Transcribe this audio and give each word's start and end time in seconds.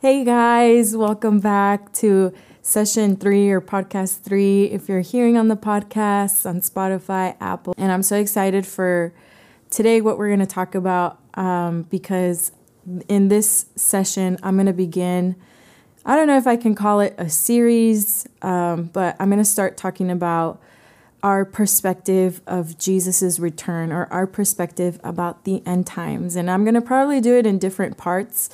Hey 0.00 0.22
guys, 0.22 0.96
welcome 0.96 1.40
back 1.40 1.92
to 1.94 2.32
session 2.62 3.16
three 3.16 3.50
or 3.50 3.60
podcast 3.60 4.20
three. 4.20 4.66
If 4.66 4.88
you're 4.88 5.00
hearing 5.00 5.36
on 5.36 5.48
the 5.48 5.56
podcast 5.56 6.48
on 6.48 6.60
Spotify, 6.60 7.34
Apple, 7.40 7.74
and 7.76 7.90
I'm 7.90 8.04
so 8.04 8.16
excited 8.16 8.64
for 8.64 9.12
today 9.70 10.00
what 10.00 10.16
we're 10.16 10.28
going 10.28 10.38
to 10.38 10.46
talk 10.46 10.76
about 10.76 11.18
um, 11.34 11.82
because 11.90 12.52
in 13.08 13.26
this 13.26 13.66
session, 13.74 14.38
I'm 14.40 14.54
going 14.54 14.66
to 14.66 14.72
begin. 14.72 15.34
I 16.06 16.14
don't 16.14 16.28
know 16.28 16.38
if 16.38 16.46
I 16.46 16.54
can 16.54 16.76
call 16.76 17.00
it 17.00 17.16
a 17.18 17.28
series, 17.28 18.24
um, 18.40 18.84
but 18.92 19.16
I'm 19.18 19.28
going 19.28 19.42
to 19.42 19.44
start 19.44 19.76
talking 19.76 20.12
about 20.12 20.62
our 21.24 21.44
perspective 21.44 22.40
of 22.46 22.78
Jesus's 22.78 23.40
return 23.40 23.90
or 23.90 24.06
our 24.12 24.28
perspective 24.28 25.00
about 25.02 25.42
the 25.42 25.60
end 25.66 25.88
times. 25.88 26.36
And 26.36 26.48
I'm 26.48 26.62
going 26.62 26.74
to 26.74 26.80
probably 26.80 27.20
do 27.20 27.36
it 27.36 27.46
in 27.46 27.58
different 27.58 27.96
parts. 27.96 28.48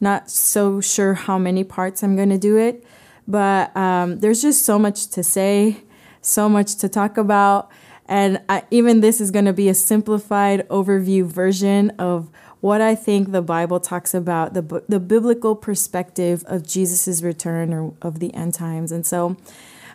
Not 0.00 0.30
so 0.30 0.80
sure 0.80 1.14
how 1.14 1.38
many 1.38 1.64
parts 1.64 2.02
I'm 2.02 2.16
going 2.16 2.30
to 2.30 2.38
do 2.38 2.56
it, 2.56 2.84
but 3.26 3.74
um, 3.76 4.20
there's 4.20 4.42
just 4.42 4.64
so 4.64 4.78
much 4.78 5.08
to 5.08 5.22
say, 5.22 5.82
so 6.20 6.48
much 6.48 6.76
to 6.76 6.88
talk 6.88 7.16
about. 7.16 7.70
And 8.06 8.40
I, 8.48 8.64
even 8.70 9.00
this 9.00 9.20
is 9.20 9.30
going 9.30 9.46
to 9.46 9.52
be 9.52 9.68
a 9.68 9.74
simplified 9.74 10.68
overview 10.68 11.24
version 11.24 11.90
of 11.98 12.30
what 12.60 12.80
I 12.80 12.94
think 12.94 13.32
the 13.32 13.42
Bible 13.42 13.80
talks 13.80 14.14
about 14.14 14.54
the, 14.54 14.82
the 14.88 15.00
biblical 15.00 15.54
perspective 15.54 16.44
of 16.46 16.66
Jesus' 16.66 17.22
return 17.22 17.72
or 17.72 17.94
of 18.02 18.18
the 18.18 18.32
end 18.34 18.54
times. 18.54 18.92
And 18.92 19.06
so 19.06 19.36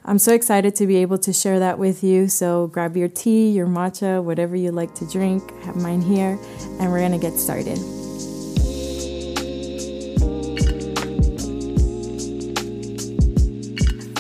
I'm 0.04 0.20
so 0.20 0.34
excited 0.34 0.76
to 0.76 0.88
be 0.88 0.98
able 0.98 1.18
to 1.20 1.32
share 1.32 1.60
that 1.60 1.78
with 1.78 2.04
you. 2.04 2.28
So 2.28 2.68
grab 2.68 2.98
your 2.98 3.08
tea, 3.08 3.50
your 3.52 3.68
matcha, 3.68 4.24
whatever 4.24 4.56
you 4.56 4.72
like 4.72 4.96
to 4.96 5.06
drink. 5.08 5.52
Have 5.64 5.76
mine 5.76 6.02
here, 6.02 6.40
and 6.80 6.92
we're 6.92 7.00
going 7.00 7.12
to 7.12 7.20
get 7.20 7.34
started. 7.34 8.01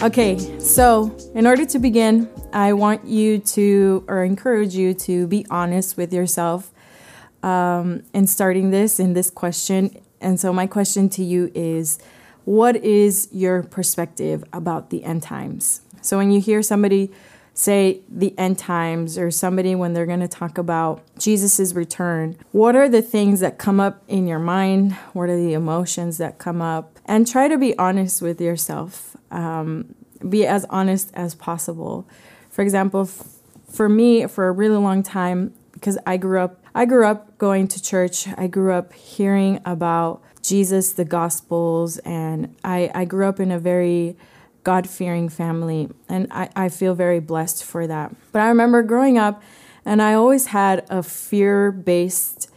Okay, 0.04 0.36
so 0.58 1.16
in 1.36 1.46
order 1.46 1.64
to 1.64 1.78
begin, 1.78 2.28
I 2.52 2.74
want 2.74 3.06
you 3.06 3.38
to, 3.38 4.04
or 4.08 4.24
encourage 4.24 4.74
you 4.74 4.96
to 4.96 5.28
be 5.28 5.46
honest 5.52 5.96
with 5.96 6.12
yourself 6.12 6.72
um, 7.44 8.02
in 8.12 8.26
starting 8.26 8.72
this 8.72 9.00
in 9.00 9.14
this 9.14 9.30
question. 9.30 9.96
And 10.20 10.40
so, 10.40 10.52
my 10.52 10.66
question 10.66 11.08
to 11.10 11.24
you 11.24 11.52
is 11.54 12.00
what 12.46 12.78
is 12.78 13.30
your 13.32 13.62
perspective 13.62 14.44
about 14.52 14.90
the 14.90 15.04
end 15.04 15.22
times? 15.22 15.82
So, 16.02 16.18
when 16.18 16.32
you 16.32 16.42
hear 16.42 16.64
somebody 16.64 17.12
say 17.54 18.02
the 18.10 18.38
end 18.38 18.58
times 18.58 19.18
or 19.18 19.30
somebody 19.30 19.76
when 19.76 19.94
they're 19.94 20.06
going 20.06 20.22
to 20.22 20.28
talk 20.28 20.58
about 20.58 21.04
Jesus' 21.18 21.74
return, 21.74 22.38
what 22.52 22.76
are 22.76 22.90
the 22.90 23.02
things 23.02 23.40
that 23.42 23.58
come 23.58 23.80
up 23.80 24.04
in 24.08 24.28
your 24.28 24.40
mind? 24.40 24.94
What 25.14 25.30
are 25.30 25.38
the 25.38 25.54
emotions 25.54 26.18
that 26.18 26.38
come 26.38 26.62
up? 26.62 26.98
And 27.06 27.28
try 27.28 27.48
to 27.48 27.58
be 27.58 27.78
honest 27.78 28.22
with 28.22 28.40
yourself 28.40 29.12
um, 29.32 29.96
be 30.28 30.46
as 30.46 30.66
honest 30.70 31.12
as 31.14 31.34
possible. 31.34 32.08
For 32.50 32.62
example, 32.62 33.02
f- 33.02 33.24
for 33.70 33.90
me, 33.90 34.28
for 34.28 34.48
a 34.48 34.52
really 34.52 34.78
long 34.78 35.04
time, 35.04 35.54
because 35.74 35.98
I 36.06 36.18
grew 36.18 36.40
up, 36.40 36.64
I 36.76 36.86
grew 36.86 37.06
up 37.06 37.38
going 37.38 37.68
to 37.70 37.82
church. 37.82 38.28
I 38.38 38.48
grew 38.48 38.74
up 38.74 38.94
hearing 38.94 39.62
about 39.66 40.22
Jesus, 40.42 40.92
the 40.94 41.06
Gospels, 41.06 41.98
and 42.00 42.56
I, 42.64 42.92
I 42.94 43.06
grew 43.06 43.28
up 43.28 43.40
in 43.40 43.52
a 43.52 43.60
very 43.60 44.18
God 44.64 44.88
fearing 44.88 45.30
family, 45.30 45.90
and 46.08 46.28
I, 46.32 46.50
I 46.56 46.70
feel 46.70 46.94
very 46.94 47.20
blessed 47.20 47.64
for 47.64 47.88
that. 47.88 48.16
But 48.32 48.42
I 48.42 48.48
remember 48.48 48.84
growing 48.84 49.18
up, 49.18 49.42
and 49.86 50.02
I 50.02 50.14
always 50.14 50.48
had 50.48 50.86
a 50.90 51.02
fear 51.02 51.72
based 51.72 52.50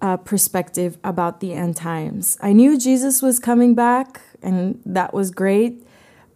uh, 0.00 0.16
perspective 0.16 0.98
about 1.04 1.40
the 1.40 1.52
end 1.52 1.76
times. 1.76 2.36
I 2.42 2.52
knew 2.52 2.78
Jesus 2.78 3.22
was 3.22 3.38
coming 3.38 3.74
back, 3.74 4.20
and 4.42 4.80
that 4.84 5.14
was 5.14 5.30
great. 5.30 5.86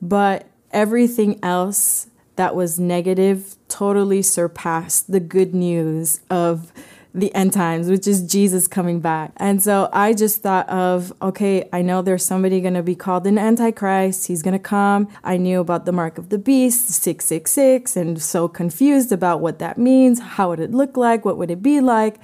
But 0.01 0.47
everything 0.71 1.39
else 1.43 2.07
that 2.37 2.55
was 2.55 2.79
negative 2.79 3.57
totally 3.69 4.23
surpassed 4.23 5.11
the 5.11 5.21
good 5.21 5.55
news 5.55 6.21
of 6.31 6.73
the 7.13 7.35
end 7.35 7.53
times, 7.53 7.89
which 7.89 8.07
is 8.07 8.23
Jesus 8.23 8.69
coming 8.69 9.01
back. 9.01 9.33
And 9.37 9.63
so 9.63 9.89
I 9.93 10.13
just 10.13 10.43
thought 10.43 10.69
of, 10.69 11.13
okay, 11.21 11.69
I 11.73 11.83
know 11.83 12.03
there's 12.03 12.25
somebody 12.25 12.61
going 12.61 12.75
to 12.75 12.83
be 12.83 12.95
called 12.95 13.27
an 13.27 13.39
antichrist. 13.39 14.27
He's 14.29 14.43
going 14.43 14.53
to 14.53 14.59
come. 14.59 15.09
I 15.25 15.37
knew 15.37 15.61
about 15.61 15.87
the 15.87 15.93
mark 15.93 16.19
of 16.19 16.29
the 16.29 16.39
beast, 16.39 16.89
666, 16.89 17.97
and 17.97 18.23
so 18.23 18.49
confused 18.49 19.11
about 19.13 19.41
what 19.41 19.59
that 19.59 19.79
means. 19.79 20.21
How 20.21 20.51
would 20.51 20.61
it 20.61 20.71
look 20.71 20.97
like? 20.97 21.25
What 21.25 21.37
would 21.37 21.51
it 21.51 21.63
be 21.63 21.81
like? 21.81 22.17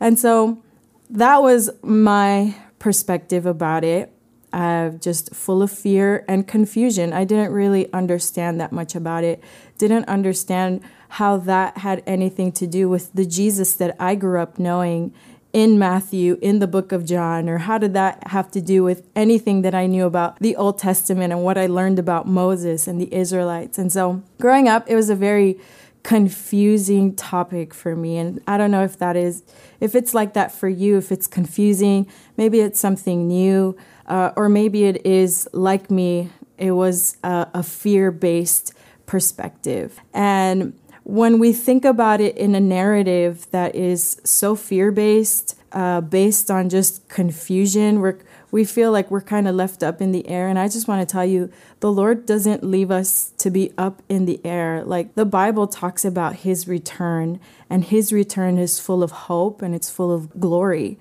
And 0.00 0.18
so 0.18 0.62
that 1.08 1.42
was 1.42 1.70
my 1.82 2.54
perspective 2.78 3.46
about 3.46 3.84
it 3.84 4.12
uh, 4.52 4.90
just 4.90 5.34
full 5.34 5.62
of 5.62 5.70
fear 5.70 6.24
and 6.28 6.46
confusion. 6.46 7.12
I 7.12 7.24
didn't 7.24 7.52
really 7.52 7.92
understand 7.92 8.60
that 8.60 8.72
much 8.72 8.94
about 8.94 9.24
it, 9.24 9.42
didn't 9.78 10.08
understand 10.08 10.82
how 11.10 11.36
that 11.38 11.78
had 11.78 12.02
anything 12.06 12.52
to 12.52 12.66
do 12.66 12.88
with 12.88 13.12
the 13.12 13.24
Jesus 13.24 13.74
that 13.74 13.96
I 14.00 14.14
grew 14.14 14.40
up 14.40 14.58
knowing 14.58 15.14
in 15.52 15.78
Matthew, 15.78 16.38
in 16.42 16.58
the 16.58 16.66
book 16.66 16.92
of 16.92 17.06
John, 17.06 17.48
or 17.48 17.58
how 17.58 17.78
did 17.78 17.94
that 17.94 18.28
have 18.28 18.50
to 18.50 18.60
do 18.60 18.82
with 18.84 19.06
anything 19.16 19.62
that 19.62 19.74
I 19.74 19.86
knew 19.86 20.04
about 20.04 20.38
the 20.38 20.54
Old 20.54 20.78
Testament 20.78 21.32
and 21.32 21.42
what 21.42 21.56
I 21.56 21.66
learned 21.66 21.98
about 21.98 22.26
Moses 22.26 22.86
and 22.86 23.00
the 23.00 23.12
Israelites. 23.14 23.78
And 23.78 23.90
so 23.90 24.22
growing 24.38 24.68
up, 24.68 24.84
it 24.86 24.94
was 24.94 25.08
a 25.08 25.14
very 25.14 25.58
confusing 26.02 27.16
topic 27.16 27.72
for 27.72 27.96
me. 27.96 28.18
And 28.18 28.40
I 28.46 28.58
don't 28.58 28.70
know 28.70 28.84
if 28.84 28.98
that 28.98 29.16
is, 29.16 29.42
if 29.80 29.94
it's 29.94 30.14
like 30.14 30.34
that 30.34 30.52
for 30.52 30.68
you, 30.68 30.98
if 30.98 31.10
it's 31.10 31.26
confusing, 31.26 32.06
maybe 32.36 32.60
it's 32.60 32.78
something 32.78 33.26
new 33.26 33.76
uh, 34.06 34.32
or 34.36 34.48
maybe 34.48 34.84
it 34.84 35.04
is 35.04 35.48
like 35.52 35.90
me, 35.90 36.30
it 36.58 36.72
was 36.72 37.16
a, 37.22 37.48
a 37.54 37.62
fear 37.62 38.10
based 38.10 38.72
perspective. 39.06 40.00
And 40.14 40.78
when 41.04 41.38
we 41.38 41.52
think 41.52 41.84
about 41.84 42.20
it 42.20 42.36
in 42.36 42.54
a 42.54 42.60
narrative 42.60 43.46
that 43.52 43.76
is 43.76 44.20
so 44.24 44.56
fear 44.56 44.90
based, 44.90 45.56
uh, 45.70 46.00
based 46.00 46.50
on 46.50 46.68
just 46.68 47.08
confusion, 47.08 48.00
we're, 48.00 48.18
we 48.50 48.64
feel 48.64 48.90
like 48.90 49.08
we're 49.10 49.20
kind 49.20 49.46
of 49.46 49.54
left 49.54 49.82
up 49.82 50.00
in 50.00 50.10
the 50.10 50.26
air. 50.28 50.48
And 50.48 50.58
I 50.58 50.66
just 50.66 50.88
want 50.88 51.06
to 51.06 51.12
tell 51.12 51.24
you, 51.24 51.52
the 51.78 51.92
Lord 51.92 52.26
doesn't 52.26 52.64
leave 52.64 52.90
us 52.90 53.32
to 53.38 53.50
be 53.50 53.72
up 53.78 54.02
in 54.08 54.24
the 54.24 54.40
air. 54.44 54.82
Like 54.84 55.14
the 55.14 55.24
Bible 55.24 55.68
talks 55.68 56.04
about 56.04 56.36
his 56.36 56.66
return, 56.66 57.38
and 57.70 57.84
his 57.84 58.12
return 58.12 58.58
is 58.58 58.80
full 58.80 59.02
of 59.02 59.10
hope 59.12 59.62
and 59.62 59.74
it's 59.74 59.90
full 59.90 60.12
of 60.12 60.40
glory. 60.40 60.98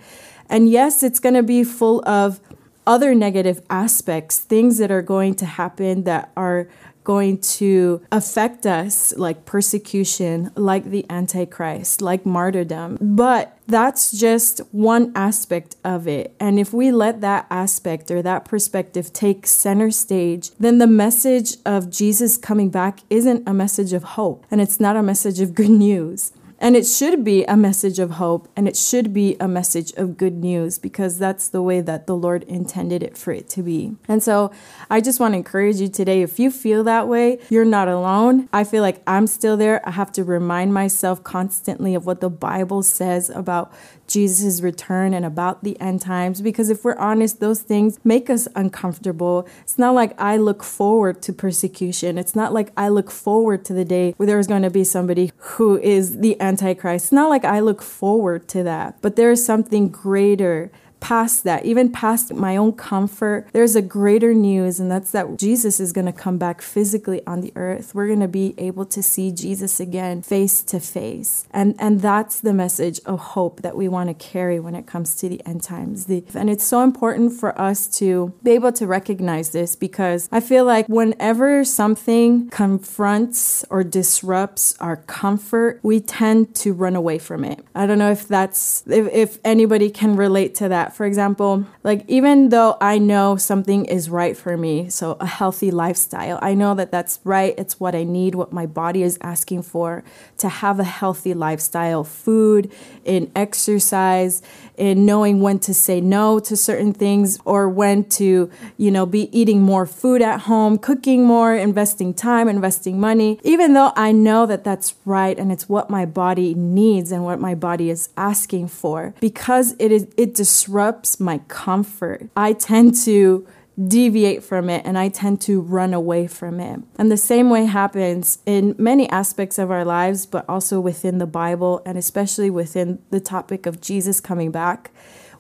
And 0.49 0.69
yes, 0.69 1.01
it's 1.01 1.19
going 1.19 1.35
to 1.35 1.43
be 1.43 1.63
full 1.63 2.07
of 2.07 2.39
other 2.87 3.15
negative 3.15 3.61
aspects, 3.69 4.39
things 4.39 4.77
that 4.77 4.91
are 4.91 5.01
going 5.01 5.35
to 5.35 5.45
happen 5.45 6.03
that 6.03 6.31
are 6.35 6.67
going 7.05 7.37
to 7.37 8.01
affect 8.11 8.65
us, 8.65 9.15
like 9.15 9.45
persecution, 9.45 10.51
like 10.55 10.85
the 10.85 11.05
Antichrist, 11.09 12.01
like 12.01 12.25
martyrdom. 12.25 12.97
But 12.99 13.57
that's 13.67 14.11
just 14.11 14.59
one 14.71 15.13
aspect 15.15 15.75
of 15.83 16.07
it. 16.07 16.35
And 16.39 16.59
if 16.59 16.73
we 16.73 16.91
let 16.91 17.21
that 17.21 17.45
aspect 17.49 18.11
or 18.11 18.21
that 18.23 18.43
perspective 18.43 19.13
take 19.13 19.47
center 19.47 19.91
stage, 19.91 20.51
then 20.59 20.79
the 20.79 20.87
message 20.87 21.57
of 21.65 21.89
Jesus 21.89 22.37
coming 22.37 22.69
back 22.69 22.99
isn't 23.09 23.47
a 23.47 23.53
message 23.53 23.93
of 23.93 24.03
hope 24.03 24.45
and 24.51 24.59
it's 24.59 24.79
not 24.79 24.97
a 24.97 25.03
message 25.03 25.39
of 25.39 25.55
good 25.55 25.69
news. 25.87 26.33
And 26.59 26.75
it 26.75 26.85
should 26.85 27.23
be 27.23 27.43
a 27.45 27.57
message 27.57 27.99
of 27.99 28.11
hope 28.11 28.47
and 28.55 28.67
it 28.67 28.77
should 28.77 29.13
be 29.13 29.35
a 29.39 29.47
message 29.47 29.91
of 29.93 30.17
good 30.17 30.33
news 30.33 30.79
because 30.79 31.19
that's 31.19 31.49
the 31.49 31.61
way 31.61 31.81
that 31.81 32.07
the 32.07 32.15
Lord 32.15 32.43
intended 32.43 33.03
it 33.03 33.17
for 33.17 33.31
it 33.31 33.49
to 33.49 33.63
be. 33.63 33.95
And 34.07 34.23
so 34.23 34.51
I 34.89 35.01
just 35.01 35.19
want 35.19 35.33
to 35.33 35.37
encourage 35.37 35.77
you 35.77 35.89
today 35.89 36.21
if 36.21 36.39
you 36.39 36.51
feel 36.51 36.83
that 36.85 37.07
way, 37.07 37.39
you're 37.49 37.65
not 37.65 37.87
alone. 37.87 38.47
I 38.53 38.63
feel 38.63 38.81
like 38.81 39.01
I'm 39.05 39.27
still 39.27 39.57
there. 39.57 39.87
I 39.87 39.91
have 39.91 40.11
to 40.13 40.23
remind 40.23 40.73
myself 40.73 41.23
constantly 41.23 41.93
of 41.93 42.05
what 42.05 42.21
the 42.21 42.29
Bible 42.29 42.83
says 42.83 43.29
about 43.29 43.73
Jesus' 44.07 44.61
return 44.61 45.13
and 45.13 45.25
about 45.25 45.63
the 45.63 45.79
end 45.79 46.01
times 46.01 46.41
because 46.41 46.69
if 46.69 46.83
we're 46.83 46.97
honest, 46.97 47.39
those 47.39 47.61
things 47.61 47.99
make 48.03 48.29
us 48.29 48.47
uncomfortable. 48.55 49.47
It's 49.61 49.77
not 49.77 49.95
like 49.95 50.19
I 50.19 50.37
look 50.37 50.63
forward 50.63 51.21
to 51.23 51.33
persecution. 51.33 52.17
It's 52.17 52.35
not 52.35 52.53
like 52.53 52.71
I 52.77 52.89
look 52.89 53.11
forward 53.11 53.65
to 53.65 53.73
the 53.73 53.85
day 53.85 54.13
where 54.17 54.27
there's 54.27 54.47
going 54.47 54.61
to 54.63 54.69
be 54.69 54.83
somebody 54.83 55.31
who 55.37 55.77
is 55.79 56.19
the 56.19 56.39
Antichrist. 56.41 57.05
It's 57.05 57.11
not 57.11 57.29
like 57.29 57.45
I 57.45 57.59
look 57.59 57.81
forward 57.81 58.47
to 58.49 58.63
that, 58.63 58.97
but 59.01 59.15
there 59.15 59.31
is 59.31 59.45
something 59.45 59.89
greater 59.89 60.71
past 60.99 61.43
that, 61.43 61.65
even 61.65 61.91
past 61.91 62.33
my 62.33 62.57
own 62.57 62.73
comfort, 62.73 63.47
there's 63.53 63.75
a 63.75 63.81
greater 63.81 64.33
news, 64.33 64.79
and 64.79 64.89
that's 64.89 65.11
that 65.11 65.37
Jesus 65.37 65.79
is 65.79 65.93
going 65.93 66.05
to 66.05 66.13
come 66.13 66.37
back 66.37 66.61
physically 66.61 67.21
on 67.25 67.41
the 67.41 67.53
earth. 67.55 67.93
We're 67.93 68.07
going 68.07 68.21
to 68.21 68.27
be 68.27 68.53
able 68.57 68.85
to 68.85 69.03
see 69.03 69.31
Jesus 69.31 69.79
again 69.79 70.21
face 70.21 70.61
to 70.63 70.79
face. 70.79 71.47
And, 71.51 71.75
and 71.79 72.01
that's 72.01 72.39
the 72.39 72.53
message 72.53 72.99
of 73.05 73.19
hope 73.19 73.61
that 73.61 73.75
we 73.75 73.87
want 73.87 74.09
to 74.09 74.13
carry 74.13 74.59
when 74.59 74.75
it 74.75 74.85
comes 74.85 75.15
to 75.17 75.29
the 75.29 75.45
end 75.45 75.63
times. 75.63 76.05
The, 76.05 76.23
and 76.33 76.49
it's 76.49 76.63
so 76.63 76.81
important 76.81 77.33
for 77.33 77.59
us 77.59 77.87
to 77.99 78.33
be 78.43 78.51
able 78.51 78.71
to 78.73 78.87
recognize 78.87 79.51
this 79.51 79.75
because 79.75 80.27
I 80.31 80.39
feel 80.39 80.65
like 80.65 80.87
whenever 80.87 81.63
something 81.63 82.49
confronts 82.49 83.63
or 83.69 83.83
disrupts 83.83 84.75
our 84.79 84.97
comfort, 84.97 85.79
we 85.83 85.99
tend 85.99 86.55
to 86.55 86.73
run 86.73 86.95
away 86.95 87.19
from 87.19 87.43
it. 87.43 87.63
I 87.75 87.85
don't 87.85 87.99
know 87.99 88.11
if 88.11 88.27
that's, 88.27 88.83
if, 88.87 89.07
if 89.13 89.39
anybody 89.43 89.89
can 89.89 90.15
relate 90.15 90.55
to 90.55 90.69
that 90.69 90.84
that, 90.85 90.95
for 90.95 91.05
example, 91.05 91.65
like 91.83 92.05
even 92.07 92.49
though 92.49 92.77
I 92.79 92.99
know 92.99 93.37
something 93.37 93.85
is 93.85 94.07
right 94.07 94.37
for 94.37 94.55
me, 94.55 94.87
so 94.89 95.17
a 95.19 95.25
healthy 95.25 95.71
lifestyle, 95.71 96.37
I 96.43 96.53
know 96.53 96.75
that 96.75 96.91
that's 96.91 97.19
right, 97.23 97.55
it's 97.57 97.79
what 97.79 97.95
I 97.95 98.03
need, 98.03 98.35
what 98.35 98.53
my 98.53 98.67
body 98.67 99.01
is 99.01 99.17
asking 99.21 99.63
for 99.63 100.03
to 100.37 100.47
have 100.47 100.79
a 100.79 100.83
healthy 100.83 101.33
lifestyle, 101.33 102.03
food, 102.03 102.71
in 103.03 103.31
exercise, 103.35 104.43
in 104.77 105.05
knowing 105.05 105.41
when 105.41 105.59
to 105.59 105.73
say 105.73 106.01
no 106.01 106.39
to 106.39 106.55
certain 106.55 106.93
things 106.93 107.39
or 107.45 107.69
when 107.69 108.03
to, 108.05 108.49
you 108.77 108.91
know, 108.91 109.05
be 109.05 109.29
eating 109.37 109.61
more 109.61 109.85
food 109.85 110.21
at 110.21 110.41
home, 110.41 110.77
cooking 110.77 111.23
more, 111.25 111.55
investing 111.55 112.13
time, 112.13 112.47
investing 112.47 112.99
money. 112.99 113.39
Even 113.43 113.73
though 113.73 113.91
I 113.95 114.11
know 114.11 114.45
that 114.45 114.63
that's 114.63 114.95
right 115.05 115.37
and 115.37 115.51
it's 115.51 115.69
what 115.69 115.89
my 115.89 116.05
body 116.05 116.53
needs 116.53 117.11
and 117.11 117.23
what 117.23 117.39
my 117.39 117.55
body 117.55 117.89
is 117.89 118.09
asking 118.17 118.67
for, 118.67 119.13
because 119.19 119.75
it 119.79 119.91
is 119.91 120.07
it 120.17 120.35
disrupts 120.35 121.19
my 121.19 121.39
comfort. 121.47 122.29
I 122.35 122.53
tend 122.53 122.95
to 123.05 123.47
deviate 123.83 124.43
from 124.43 124.69
it 124.69 124.85
and 124.85 124.97
I 124.97 125.09
tend 125.09 125.41
to 125.41 125.59
run 125.59 125.93
away 125.93 126.27
from 126.27 126.59
it. 126.59 126.81
And 126.97 127.11
the 127.11 127.17
same 127.17 127.49
way 127.49 127.65
happens 127.65 128.39
in 128.45 128.75
many 128.77 129.09
aspects 129.09 129.59
of 129.59 129.69
our 129.69 129.83
lives, 129.83 130.25
but 130.25 130.45
also 130.47 130.79
within 130.79 131.17
the 131.17 131.27
Bible 131.27 131.81
and 131.85 131.97
especially 131.97 132.49
within 132.49 132.99
the 133.09 133.19
topic 133.19 133.65
of 133.65 133.81
Jesus 133.81 134.21
coming 134.21 134.51
back. 134.51 134.91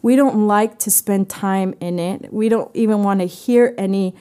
We 0.01 0.15
don't 0.15 0.47
like 0.47 0.77
to 0.79 0.91
spend 0.91 1.29
time 1.29 1.73
in 1.79 1.97
it. 1.97 2.31
We 2.31 2.49
don't 2.49 2.69
even 2.75 3.03
want 3.03 3.21
to 3.21 3.25
hear 3.25 3.73
any 3.77 4.15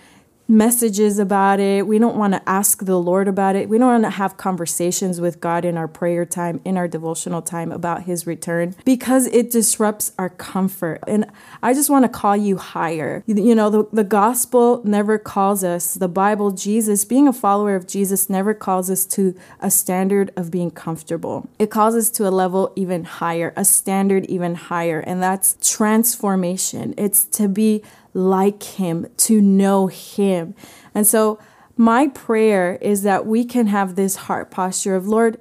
messages 0.54 1.18
about 1.18 1.60
it. 1.60 1.86
We 1.86 1.98
don't 1.98 2.16
want 2.16 2.32
to 2.32 2.48
ask 2.48 2.84
the 2.84 2.98
Lord 2.98 3.28
about 3.28 3.56
it. 3.56 3.68
We 3.68 3.76
don't 3.76 3.88
want 3.88 4.04
to 4.04 4.10
have 4.10 4.36
conversations 4.36 5.20
with 5.20 5.40
God 5.40 5.64
in 5.64 5.76
our 5.76 5.88
prayer 5.88 6.24
time, 6.24 6.60
in 6.64 6.76
our 6.76 6.88
devotional 6.88 7.42
time 7.42 7.72
about 7.72 8.04
His 8.04 8.26
return 8.26 8.76
because 8.84 9.26
it 9.26 9.50
disrupts 9.50 10.12
our 10.18 10.30
comfort. 10.30 11.00
And 11.06 11.26
I 11.62 11.74
just 11.74 11.90
want 11.90 12.04
to 12.04 12.08
call 12.08 12.36
you 12.36 12.56
higher. 12.56 13.22
You 13.26 13.54
know, 13.54 13.68
the, 13.68 13.88
the 13.92 14.04
gospel 14.04 14.80
never 14.84 15.18
calls 15.18 15.64
us, 15.64 15.94
the 15.94 16.08
Bible, 16.08 16.52
Jesus, 16.52 17.04
being 17.04 17.26
a 17.26 17.32
follower 17.32 17.74
of 17.74 17.86
Jesus 17.86 18.30
never 18.30 18.54
calls 18.54 18.90
us 18.90 19.04
to 19.06 19.36
a 19.60 19.70
standard 19.70 20.32
of 20.36 20.50
being 20.50 20.70
comfortable. 20.70 21.48
It 21.58 21.70
calls 21.70 21.94
us 21.94 22.10
to 22.10 22.28
a 22.28 22.30
level 22.30 22.72
even 22.76 23.04
higher, 23.04 23.52
a 23.56 23.64
standard 23.64 24.24
even 24.26 24.54
higher. 24.54 25.00
And 25.00 25.22
that's 25.22 25.56
transformation. 25.60 26.94
It's 26.96 27.24
to 27.26 27.48
be 27.48 27.82
like 28.14 28.62
Him, 28.62 29.06
to 29.18 29.40
know 29.40 29.88
Him. 29.88 30.54
And 30.94 31.06
so, 31.06 31.38
my 31.76 32.08
prayer 32.08 32.78
is 32.80 33.02
that 33.02 33.26
we 33.26 33.44
can 33.44 33.66
have 33.66 33.96
this 33.96 34.14
heart 34.14 34.50
posture 34.50 34.94
of, 34.94 35.08
Lord, 35.08 35.38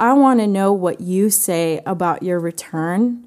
I 0.00 0.14
want 0.14 0.40
to 0.40 0.46
know 0.46 0.72
what 0.72 1.00
you 1.00 1.30
say 1.30 1.80
about 1.84 2.22
your 2.22 2.40
return. 2.40 3.23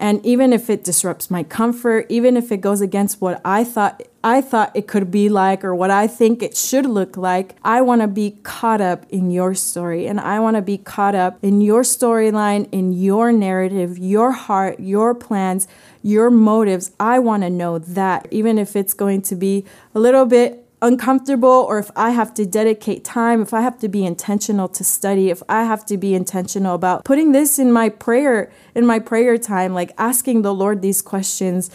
And 0.00 0.24
even 0.24 0.54
if 0.54 0.70
it 0.70 0.82
disrupts 0.82 1.30
my 1.30 1.42
comfort, 1.42 2.06
even 2.08 2.34
if 2.34 2.50
it 2.50 2.62
goes 2.62 2.80
against 2.80 3.20
what 3.20 3.38
I 3.44 3.64
thought 3.64 4.02
I 4.24 4.40
thought 4.40 4.72
it 4.74 4.86
could 4.86 5.10
be 5.10 5.28
like 5.28 5.64
or 5.64 5.74
what 5.74 5.90
I 5.90 6.06
think 6.06 6.42
it 6.42 6.56
should 6.56 6.84
look 6.84 7.16
like, 7.16 7.54
I 7.64 7.80
want 7.82 8.00
to 8.02 8.08
be 8.08 8.38
caught 8.42 8.80
up 8.80 9.06
in 9.10 9.30
your 9.30 9.54
story 9.54 10.06
and 10.06 10.18
I 10.20 10.40
want 10.40 10.56
to 10.56 10.62
be 10.62 10.78
caught 10.78 11.14
up 11.14 11.38
in 11.42 11.60
your 11.60 11.82
storyline, 11.82 12.68
in 12.72 12.92
your 12.92 13.30
narrative, 13.30 13.98
your 13.98 14.32
heart, 14.32 14.80
your 14.80 15.14
plans, 15.14 15.68
your 16.02 16.30
motives. 16.30 16.92
I 16.98 17.18
want 17.18 17.42
to 17.44 17.50
know 17.50 17.78
that 17.78 18.26
even 18.30 18.58
if 18.58 18.76
it's 18.76 18.94
going 18.94 19.22
to 19.22 19.36
be 19.36 19.64
a 19.94 20.00
little 20.00 20.26
bit 20.26 20.66
uncomfortable 20.82 21.48
or 21.48 21.78
if 21.78 21.90
I 21.96 22.10
have 22.10 22.32
to 22.34 22.46
dedicate 22.46 23.04
time, 23.04 23.42
if 23.42 23.52
I 23.52 23.60
have 23.60 23.78
to 23.80 23.88
be 23.88 24.04
intentional 24.04 24.68
to 24.68 24.84
study, 24.84 25.30
if 25.30 25.42
I 25.48 25.64
have 25.64 25.84
to 25.86 25.96
be 25.96 26.14
intentional 26.14 26.74
about 26.74 27.04
putting 27.04 27.32
this 27.32 27.58
in 27.58 27.72
my 27.72 27.88
prayer, 27.88 28.50
in 28.74 28.86
my 28.86 28.98
prayer 28.98 29.38
time, 29.38 29.74
like 29.74 29.92
asking 29.98 30.42
the 30.42 30.54
Lord 30.54 30.82
these 30.82 31.02
questions, 31.02 31.70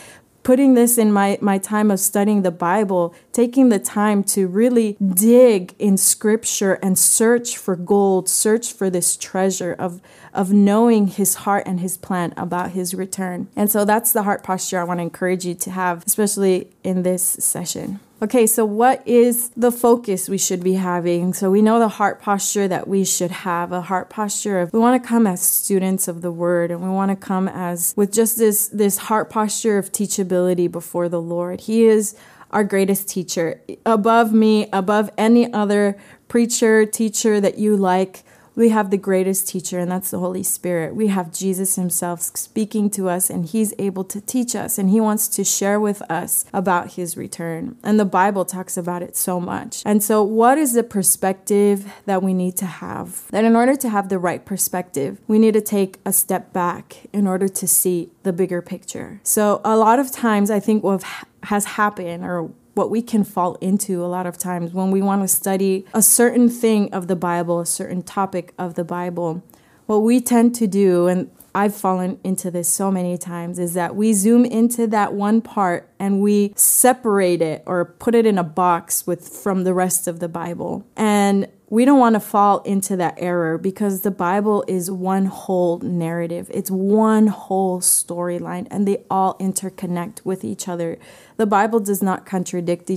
putting 0.45 0.75
this 0.75 0.99
in 0.99 1.11
my, 1.11 1.37
my 1.41 1.57
time 1.57 1.89
of 1.89 1.99
studying 1.99 2.43
the 2.43 2.51
Bible, 2.51 3.15
taking 3.33 3.69
the 3.69 3.79
time 3.79 4.23
to 4.23 4.47
really 4.47 4.95
dig 5.01 5.73
in 5.79 5.97
scripture 5.97 6.73
and 6.83 6.99
search 6.99 7.57
for 7.57 7.75
gold, 7.75 8.29
search 8.29 8.71
for 8.71 8.91
this 8.91 9.17
treasure 9.17 9.73
of, 9.73 9.99
of 10.33 10.53
knowing 10.53 11.07
his 11.07 11.33
heart 11.35 11.63
and 11.65 11.79
his 11.79 11.97
plan 11.97 12.31
about 12.37 12.71
his 12.71 12.93
return. 12.93 13.47
And 13.55 13.71
so 13.71 13.85
that's 13.85 14.13
the 14.13 14.21
heart 14.21 14.43
posture 14.43 14.79
I 14.79 14.83
want 14.83 14.99
to 14.99 15.03
encourage 15.03 15.45
you 15.45 15.55
to 15.55 15.71
have, 15.71 16.03
especially 16.05 16.69
in 16.83 17.01
this 17.01 17.23
session. 17.23 17.99
Okay, 18.21 18.47
so 18.47 18.63
what 18.63 19.05
is 19.05 19.49
the 19.57 19.73
focus 19.73 20.29
we 20.29 20.37
should 20.37 20.63
be 20.63 20.73
having? 20.73 21.33
So 21.33 21.51
we 21.51 21.61
know 21.61 21.79
the 21.79 21.89
heart 21.89 22.21
posture 22.21 22.65
that 22.65 22.87
we 22.87 23.03
should 23.03 23.29
have 23.31 23.73
a 23.73 23.81
heart 23.81 24.09
posture 24.09 24.61
of 24.61 24.71
we 24.71 24.79
want 24.79 25.01
to 25.01 25.05
come 25.05 25.27
as 25.27 25.41
students 25.41 26.07
of 26.07 26.21
the 26.21 26.31
word 26.31 26.71
and 26.71 26.81
we 26.81 26.87
want 26.87 27.11
to 27.11 27.17
come 27.17 27.49
as 27.49 27.93
with 27.97 28.13
just 28.13 28.37
this 28.37 28.69
this 28.69 28.97
heart 28.97 29.29
posture 29.29 29.77
of 29.77 29.91
teachability 29.91 30.71
before 30.71 31.09
the 31.09 31.21
Lord. 31.21 31.61
He 31.61 31.83
is 31.83 32.15
our 32.51 32.63
greatest 32.63 33.09
teacher. 33.09 33.59
Above 33.85 34.31
me, 34.31 34.69
above 34.71 35.09
any 35.17 35.51
other 35.51 35.97
preacher, 36.29 36.85
teacher 36.85 37.41
that 37.41 37.57
you 37.57 37.75
like, 37.75 38.23
we 38.55 38.69
have 38.69 38.89
the 38.89 38.97
greatest 38.97 39.47
teacher, 39.47 39.79
and 39.79 39.91
that's 39.91 40.11
the 40.11 40.19
Holy 40.19 40.43
Spirit. 40.43 40.95
We 40.95 41.07
have 41.07 41.31
Jesus 41.31 41.75
Himself 41.75 42.21
speaking 42.21 42.89
to 42.91 43.09
us, 43.09 43.29
and 43.29 43.45
He's 43.45 43.73
able 43.77 44.03
to 44.05 44.21
teach 44.21 44.55
us, 44.55 44.77
and 44.77 44.89
He 44.89 45.01
wants 45.01 45.27
to 45.29 45.43
share 45.43 45.79
with 45.79 46.01
us 46.09 46.45
about 46.53 46.93
His 46.93 47.17
return. 47.17 47.77
And 47.83 47.99
the 47.99 48.05
Bible 48.05 48.45
talks 48.45 48.77
about 48.77 49.01
it 49.01 49.15
so 49.15 49.39
much. 49.39 49.83
And 49.85 50.01
so, 50.01 50.23
what 50.23 50.57
is 50.57 50.73
the 50.73 50.83
perspective 50.83 51.91
that 52.05 52.23
we 52.23 52.33
need 52.33 52.55
to 52.57 52.65
have? 52.65 53.27
That 53.31 53.43
in 53.43 53.55
order 53.55 53.75
to 53.75 53.89
have 53.89 54.09
the 54.09 54.19
right 54.19 54.43
perspective, 54.45 55.19
we 55.27 55.39
need 55.39 55.53
to 55.53 55.61
take 55.61 55.99
a 56.05 56.13
step 56.13 56.53
back 56.53 57.07
in 57.11 57.27
order 57.27 57.47
to 57.47 57.67
see 57.67 58.09
the 58.23 58.33
bigger 58.33 58.61
picture. 58.61 59.19
So, 59.23 59.61
a 59.65 59.75
lot 59.75 59.99
of 59.99 60.11
times, 60.11 60.49
I 60.49 60.59
think 60.59 60.83
what 60.83 61.03
has 61.43 61.65
happened, 61.65 62.23
or 62.23 62.51
what 62.75 62.91
we 62.91 63.01
can 63.01 63.23
fall 63.23 63.55
into 63.55 64.03
a 64.03 64.07
lot 64.07 64.27
of 64.27 64.37
times 64.37 64.73
when 64.73 64.91
we 64.91 65.01
want 65.01 65.21
to 65.21 65.27
study 65.27 65.85
a 65.93 66.01
certain 66.01 66.49
thing 66.49 66.93
of 66.93 67.07
the 67.07 67.15
Bible, 67.15 67.59
a 67.59 67.65
certain 67.65 68.03
topic 68.03 68.53
of 68.57 68.75
the 68.75 68.83
Bible. 68.83 69.41
What 69.87 69.99
we 69.99 70.19
tend 70.21 70.53
to 70.55 70.67
do, 70.67 71.07
and 71.07 71.31
I've 71.55 71.73
fallen 71.73 72.19
into 72.23 72.51
this 72.51 72.67
so 72.67 72.91
many 72.91 73.17
times, 73.17 73.59
is 73.59 73.73
that 73.75 73.95
we 73.95 74.11
zoom 74.11 74.43
into 74.43 74.87
that 74.87 75.13
one 75.13 75.41
part 75.41 75.89
and 75.97 76.21
we 76.21 76.53
separate 76.57 77.41
it 77.41 77.63
or 77.65 77.85
put 77.85 78.13
it 78.13 78.25
in 78.25 78.37
a 78.37 78.43
box 78.43 79.07
with 79.07 79.29
from 79.29 79.63
the 79.63 79.73
rest 79.73 80.05
of 80.05 80.19
the 80.19 80.27
Bible. 80.27 80.85
And 80.97 81.47
we 81.69 81.85
don't 81.85 81.99
want 81.99 82.15
to 82.15 82.19
fall 82.19 82.59
into 82.59 82.97
that 82.97 83.15
error 83.17 83.57
because 83.57 84.01
the 84.01 84.11
Bible 84.11 84.65
is 84.67 84.91
one 84.91 85.25
whole 85.25 85.79
narrative. 85.79 86.51
It's 86.53 86.69
one 86.69 87.27
whole 87.27 87.79
storyline 87.79 88.67
and 88.69 88.87
they 88.87 89.03
all 89.09 89.35
interconnect 89.39 90.25
with 90.25 90.43
each 90.43 90.67
other. 90.67 90.99
The 91.37 91.45
Bible 91.47 91.79
does 91.79 92.03
not 92.03 92.25
contradict 92.25 92.91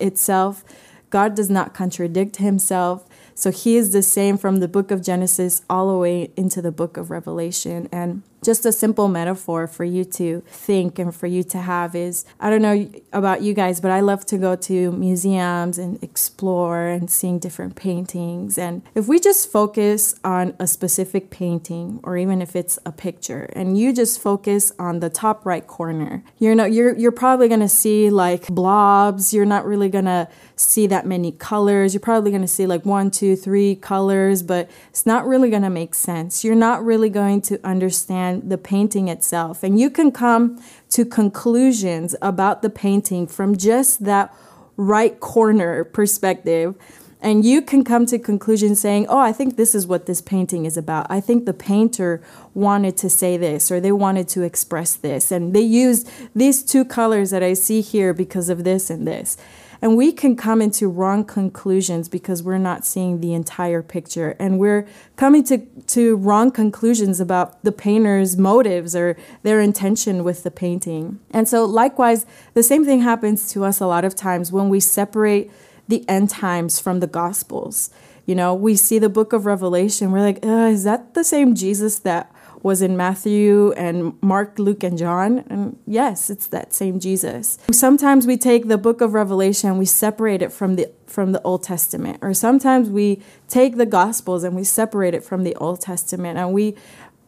itself. 0.00 0.64
God 1.10 1.34
does 1.34 1.50
not 1.50 1.74
contradict 1.74 2.36
himself. 2.36 3.08
So 3.34 3.50
he 3.50 3.76
is 3.76 3.92
the 3.92 4.02
same 4.02 4.38
from 4.38 4.58
the 4.58 4.68
book 4.68 4.90
of 4.90 5.02
Genesis 5.02 5.62
all 5.68 5.90
the 5.90 5.98
way 5.98 6.30
into 6.36 6.62
the 6.62 6.72
book 6.72 6.96
of 6.96 7.10
Revelation. 7.10 7.88
And 7.90 8.22
just 8.44 8.66
a 8.66 8.72
simple 8.72 9.08
metaphor 9.08 9.66
for 9.66 9.84
you 9.84 10.04
to 10.04 10.42
think 10.46 10.98
and 10.98 11.14
for 11.14 11.26
you 11.26 11.42
to 11.42 11.58
have 11.58 11.94
is 11.94 12.24
I 12.38 12.50
don't 12.50 12.62
know 12.62 12.90
about 13.12 13.42
you 13.42 13.54
guys, 13.54 13.80
but 13.80 13.90
I 13.90 14.00
love 14.00 14.26
to 14.26 14.38
go 14.38 14.54
to 14.56 14.92
museums 14.92 15.78
and 15.78 16.02
explore 16.02 16.86
and 16.86 17.10
seeing 17.10 17.38
different 17.38 17.74
paintings. 17.74 18.58
And 18.58 18.82
if 18.94 19.08
we 19.08 19.18
just 19.18 19.50
focus 19.50 20.14
on 20.24 20.54
a 20.58 20.66
specific 20.66 21.30
painting, 21.30 22.00
or 22.02 22.16
even 22.16 22.42
if 22.42 22.54
it's 22.54 22.78
a 22.84 22.92
picture, 22.92 23.48
and 23.54 23.78
you 23.78 23.92
just 23.92 24.20
focus 24.20 24.72
on 24.78 25.00
the 25.00 25.10
top 25.10 25.46
right 25.46 25.66
corner, 25.66 26.22
you 26.38 26.54
know, 26.54 26.64
you're 26.64 26.96
you're 26.96 27.12
probably 27.12 27.48
gonna 27.48 27.68
see 27.68 28.10
like 28.10 28.48
blobs. 28.48 29.32
You're 29.32 29.46
not 29.46 29.64
really 29.64 29.88
gonna 29.88 30.28
see 30.56 30.86
that 30.88 31.06
many 31.06 31.32
colors. 31.32 31.94
You're 31.94 32.00
probably 32.00 32.30
gonna 32.30 32.46
see 32.48 32.66
like 32.66 32.84
one, 32.84 33.10
two, 33.10 33.36
three 33.36 33.74
colors, 33.76 34.42
but 34.42 34.70
it's 34.90 35.06
not 35.06 35.26
really 35.26 35.50
gonna 35.50 35.70
make 35.70 35.94
sense. 35.94 36.44
You're 36.44 36.54
not 36.54 36.84
really 36.84 37.08
going 37.08 37.40
to 37.42 37.58
understand 37.64 38.33
the 38.42 38.58
painting 38.58 39.08
itself. 39.08 39.62
And 39.62 39.78
you 39.78 39.90
can 39.90 40.10
come 40.10 40.62
to 40.90 41.04
conclusions 41.04 42.14
about 42.22 42.62
the 42.62 42.70
painting 42.70 43.26
from 43.26 43.56
just 43.56 44.04
that 44.04 44.34
right 44.76 45.18
corner 45.20 45.84
perspective. 45.84 46.74
And 47.20 47.42
you 47.44 47.62
can 47.62 47.84
come 47.84 48.04
to 48.06 48.18
conclusions 48.18 48.80
saying, 48.80 49.06
oh, 49.08 49.18
I 49.18 49.32
think 49.32 49.56
this 49.56 49.74
is 49.74 49.86
what 49.86 50.04
this 50.04 50.20
painting 50.20 50.66
is 50.66 50.76
about. 50.76 51.06
I 51.08 51.20
think 51.20 51.46
the 51.46 51.54
painter 51.54 52.22
wanted 52.52 52.98
to 52.98 53.08
say 53.08 53.38
this 53.38 53.70
or 53.70 53.80
they 53.80 53.92
wanted 53.92 54.28
to 54.28 54.42
express 54.42 54.94
this. 54.94 55.32
And 55.32 55.54
they 55.54 55.62
used 55.62 56.10
these 56.34 56.62
two 56.62 56.84
colors 56.84 57.30
that 57.30 57.42
I 57.42 57.54
see 57.54 57.80
here 57.80 58.12
because 58.12 58.50
of 58.50 58.64
this 58.64 58.90
and 58.90 59.06
this. 59.06 59.38
And 59.80 59.96
we 59.96 60.12
can 60.12 60.36
come 60.36 60.62
into 60.62 60.88
wrong 60.88 61.24
conclusions 61.24 62.08
because 62.08 62.42
we're 62.42 62.58
not 62.58 62.84
seeing 62.84 63.20
the 63.20 63.34
entire 63.34 63.82
picture. 63.82 64.36
And 64.38 64.58
we're 64.58 64.86
coming 65.16 65.44
to, 65.44 65.58
to 65.58 66.16
wrong 66.16 66.50
conclusions 66.50 67.20
about 67.20 67.62
the 67.64 67.72
painter's 67.72 68.36
motives 68.36 68.94
or 68.94 69.16
their 69.42 69.60
intention 69.60 70.24
with 70.24 70.42
the 70.42 70.50
painting. 70.50 71.20
And 71.30 71.48
so, 71.48 71.64
likewise, 71.64 72.26
the 72.54 72.62
same 72.62 72.84
thing 72.84 73.00
happens 73.00 73.50
to 73.52 73.64
us 73.64 73.80
a 73.80 73.86
lot 73.86 74.04
of 74.04 74.14
times 74.14 74.52
when 74.52 74.68
we 74.68 74.80
separate 74.80 75.50
the 75.88 76.08
end 76.08 76.30
times 76.30 76.80
from 76.80 77.00
the 77.00 77.06
Gospels. 77.06 77.90
You 78.26 78.34
know, 78.34 78.54
we 78.54 78.74
see 78.76 78.98
the 78.98 79.10
book 79.10 79.32
of 79.32 79.44
Revelation, 79.44 80.10
we're 80.10 80.20
like, 80.20 80.38
is 80.42 80.84
that 80.84 81.14
the 81.14 81.24
same 81.24 81.54
Jesus 81.54 81.98
that 82.00 82.33
was 82.64 82.80
in 82.80 82.96
Matthew 82.96 83.72
and 83.72 84.14
Mark, 84.22 84.58
Luke, 84.58 84.82
and 84.82 84.96
John. 84.96 85.44
And 85.50 85.78
yes, 85.86 86.30
it's 86.30 86.46
that 86.46 86.72
same 86.72 86.98
Jesus. 86.98 87.58
Sometimes 87.70 88.26
we 88.26 88.38
take 88.38 88.68
the 88.68 88.78
book 88.78 89.02
of 89.02 89.12
Revelation 89.12 89.68
and 89.68 89.78
we 89.78 89.84
separate 89.84 90.40
it 90.40 90.50
from 90.50 90.76
the 90.76 90.90
from 91.06 91.32
the 91.32 91.42
Old 91.42 91.62
Testament. 91.62 92.18
Or 92.22 92.32
sometimes 92.32 92.88
we 92.88 93.20
take 93.48 93.76
the 93.76 93.84
Gospels 93.84 94.44
and 94.44 94.56
we 94.56 94.64
separate 94.64 95.12
it 95.12 95.22
from 95.22 95.44
the 95.44 95.54
Old 95.56 95.82
Testament 95.82 96.38
and 96.38 96.54
we 96.54 96.74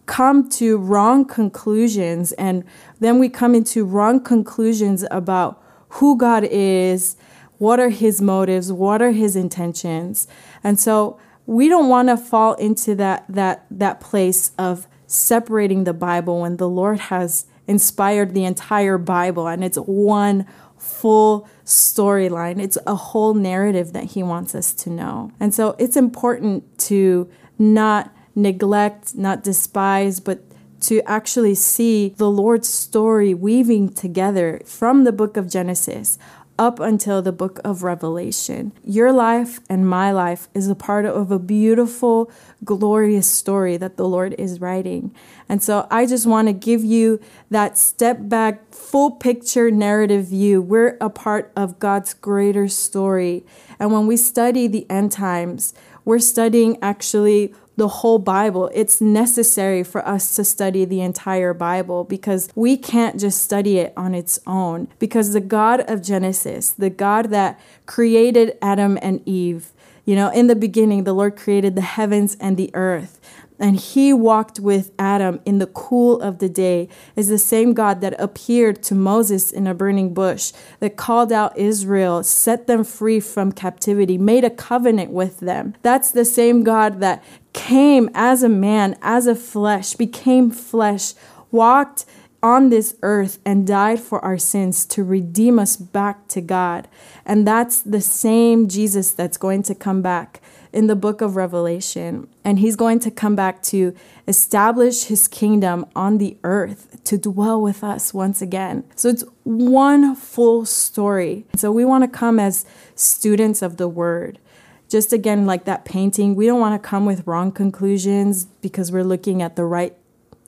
come 0.06 0.48
to 0.48 0.78
wrong 0.78 1.26
conclusions 1.26 2.32
and 2.32 2.64
then 3.00 3.18
we 3.18 3.28
come 3.28 3.54
into 3.54 3.84
wrong 3.84 4.20
conclusions 4.20 5.04
about 5.10 5.62
who 5.90 6.16
God 6.16 6.44
is, 6.44 7.14
what 7.58 7.78
are 7.78 7.90
his 7.90 8.22
motives, 8.22 8.72
what 8.72 9.02
are 9.02 9.12
his 9.12 9.36
intentions. 9.36 10.26
And 10.64 10.80
so 10.80 11.20
we 11.44 11.68
don't 11.68 11.90
want 11.90 12.08
to 12.08 12.16
fall 12.16 12.54
into 12.54 12.94
that 12.94 13.26
that 13.28 13.66
that 13.70 14.00
place 14.00 14.52
of 14.56 14.88
separating 15.06 15.84
the 15.84 15.94
Bible 15.94 16.40
when 16.40 16.56
the 16.56 16.68
Lord 16.68 16.98
has 16.98 17.46
inspired 17.66 18.34
the 18.34 18.44
entire 18.44 18.98
Bible 18.98 19.46
and 19.46 19.64
it's 19.64 19.78
one 19.78 20.46
full 20.78 21.48
storyline. 21.64 22.60
It's 22.60 22.78
a 22.86 22.94
whole 22.94 23.34
narrative 23.34 23.92
that 23.92 24.04
he 24.04 24.22
wants 24.22 24.54
us 24.54 24.72
to 24.74 24.90
know. 24.90 25.32
And 25.40 25.54
so 25.54 25.74
it's 25.78 25.96
important 25.96 26.78
to 26.80 27.30
not 27.58 28.14
neglect, 28.34 29.14
not 29.14 29.42
despise, 29.42 30.20
but 30.20 30.42
to 30.82 31.00
actually 31.08 31.54
see 31.54 32.10
the 32.10 32.30
Lord's 32.30 32.68
story 32.68 33.34
weaving 33.34 33.94
together 33.94 34.60
from 34.64 35.04
the 35.04 35.12
book 35.12 35.36
of 35.36 35.50
Genesis 35.50 36.18
up 36.58 36.80
until 36.80 37.22
the 37.22 37.32
book 37.32 37.60
of 37.64 37.82
Revelation. 37.82 38.72
Your 38.84 39.12
life 39.12 39.60
and 39.68 39.88
my 39.88 40.10
life 40.10 40.48
is 40.54 40.68
a 40.68 40.74
part 40.74 41.04
of 41.04 41.30
a 41.30 41.38
beautiful, 41.38 42.30
glorious 42.64 43.30
story 43.30 43.76
that 43.76 43.96
the 43.96 44.08
Lord 44.08 44.34
is 44.38 44.60
writing. 44.60 45.14
And 45.48 45.62
so 45.62 45.86
I 45.90 46.06
just 46.06 46.26
want 46.26 46.48
to 46.48 46.52
give 46.52 46.84
you 46.84 47.20
that 47.50 47.78
step 47.78 48.18
back, 48.20 48.72
full 48.72 49.10
picture 49.10 49.70
narrative 49.70 50.26
view. 50.26 50.62
We're 50.62 50.96
a 51.00 51.10
part 51.10 51.52
of 51.56 51.78
God's 51.78 52.14
greater 52.14 52.68
story. 52.68 53.44
And 53.78 53.92
when 53.92 54.06
we 54.06 54.16
study 54.16 54.66
the 54.66 54.88
end 54.90 55.12
times, 55.12 55.74
we're 56.04 56.20
studying 56.20 56.78
actually 56.80 57.52
the 57.76 57.88
whole 57.88 58.18
Bible. 58.18 58.70
It's 58.74 59.00
necessary 59.00 59.82
for 59.82 60.06
us 60.06 60.34
to 60.36 60.44
study 60.44 60.84
the 60.84 61.02
entire 61.02 61.54
Bible 61.54 62.04
because 62.04 62.48
we 62.54 62.76
can't 62.76 63.20
just 63.20 63.42
study 63.42 63.78
it 63.78 63.92
on 63.96 64.14
its 64.14 64.38
own. 64.46 64.88
Because 64.98 65.32
the 65.32 65.40
God 65.40 65.80
of 65.88 66.02
Genesis, 66.02 66.72
the 66.72 66.90
God 66.90 67.30
that 67.30 67.60
created 67.84 68.56
Adam 68.60 68.98
and 69.02 69.20
Eve, 69.26 69.72
you 70.04 70.14
know, 70.14 70.30
in 70.30 70.46
the 70.46 70.56
beginning, 70.56 71.04
the 71.04 71.12
Lord 71.12 71.36
created 71.36 71.74
the 71.74 71.80
heavens 71.82 72.36
and 72.40 72.56
the 72.56 72.70
earth 72.74 73.20
and 73.58 73.76
he 73.76 74.12
walked 74.12 74.60
with 74.60 74.92
Adam 74.98 75.40
in 75.44 75.58
the 75.58 75.66
cool 75.66 76.20
of 76.20 76.38
the 76.38 76.48
day 76.48 76.88
is 77.14 77.28
the 77.28 77.38
same 77.38 77.72
God 77.72 78.00
that 78.00 78.18
appeared 78.20 78.82
to 78.84 78.94
Moses 78.94 79.50
in 79.50 79.66
a 79.66 79.74
burning 79.74 80.12
bush, 80.12 80.52
that 80.80 80.96
called 80.96 81.32
out 81.32 81.56
Israel, 81.56 82.22
set 82.22 82.66
them 82.66 82.84
free 82.84 83.20
from 83.20 83.52
captivity, 83.52 84.18
made 84.18 84.44
a 84.44 84.50
covenant 84.50 85.10
with 85.10 85.40
them. 85.40 85.74
That's 85.82 86.10
the 86.10 86.24
same 86.24 86.64
God 86.64 87.00
that 87.00 87.24
came 87.52 88.10
as 88.14 88.42
a 88.42 88.48
man, 88.48 88.98
as 89.00 89.26
a 89.26 89.34
flesh, 89.34 89.94
became 89.94 90.50
flesh, 90.50 91.14
walked 91.50 92.04
on 92.42 92.68
this 92.68 92.94
earth 93.02 93.38
and 93.44 93.66
died 93.66 93.98
for 93.98 94.24
our 94.24 94.38
sins 94.38 94.84
to 94.86 95.02
redeem 95.02 95.58
us 95.58 95.76
back 95.76 96.28
to 96.28 96.40
God. 96.40 96.86
And 97.24 97.46
that's 97.46 97.80
the 97.80 98.00
same 98.00 98.68
Jesus 98.68 99.10
that's 99.12 99.36
going 99.38 99.62
to 99.64 99.74
come 99.74 100.02
back 100.02 100.42
in 100.76 100.88
the 100.88 100.94
book 100.94 101.22
of 101.22 101.36
Revelation. 101.36 102.28
And 102.44 102.58
he's 102.58 102.76
going 102.76 103.00
to 103.00 103.10
come 103.10 103.34
back 103.34 103.62
to 103.64 103.94
establish 104.28 105.04
his 105.04 105.26
kingdom 105.26 105.86
on 105.96 106.18
the 106.18 106.36
earth 106.44 107.02
to 107.04 107.16
dwell 107.16 107.62
with 107.62 107.82
us 107.82 108.12
once 108.12 108.42
again. 108.42 108.84
So 108.94 109.08
it's 109.08 109.24
one 109.44 110.14
full 110.14 110.66
story. 110.66 111.46
So 111.56 111.72
we 111.72 111.86
want 111.86 112.04
to 112.04 112.08
come 112.08 112.38
as 112.38 112.66
students 112.94 113.62
of 113.62 113.78
the 113.78 113.88
word. 113.88 114.38
Just 114.86 115.14
again, 115.14 115.46
like 115.46 115.64
that 115.64 115.86
painting, 115.86 116.34
we 116.34 116.44
don't 116.44 116.60
want 116.60 116.80
to 116.80 116.88
come 116.88 117.06
with 117.06 117.26
wrong 117.26 117.52
conclusions 117.52 118.44
because 118.44 118.92
we're 118.92 119.02
looking 119.02 119.40
at 119.40 119.56
the 119.56 119.64
right 119.64 119.96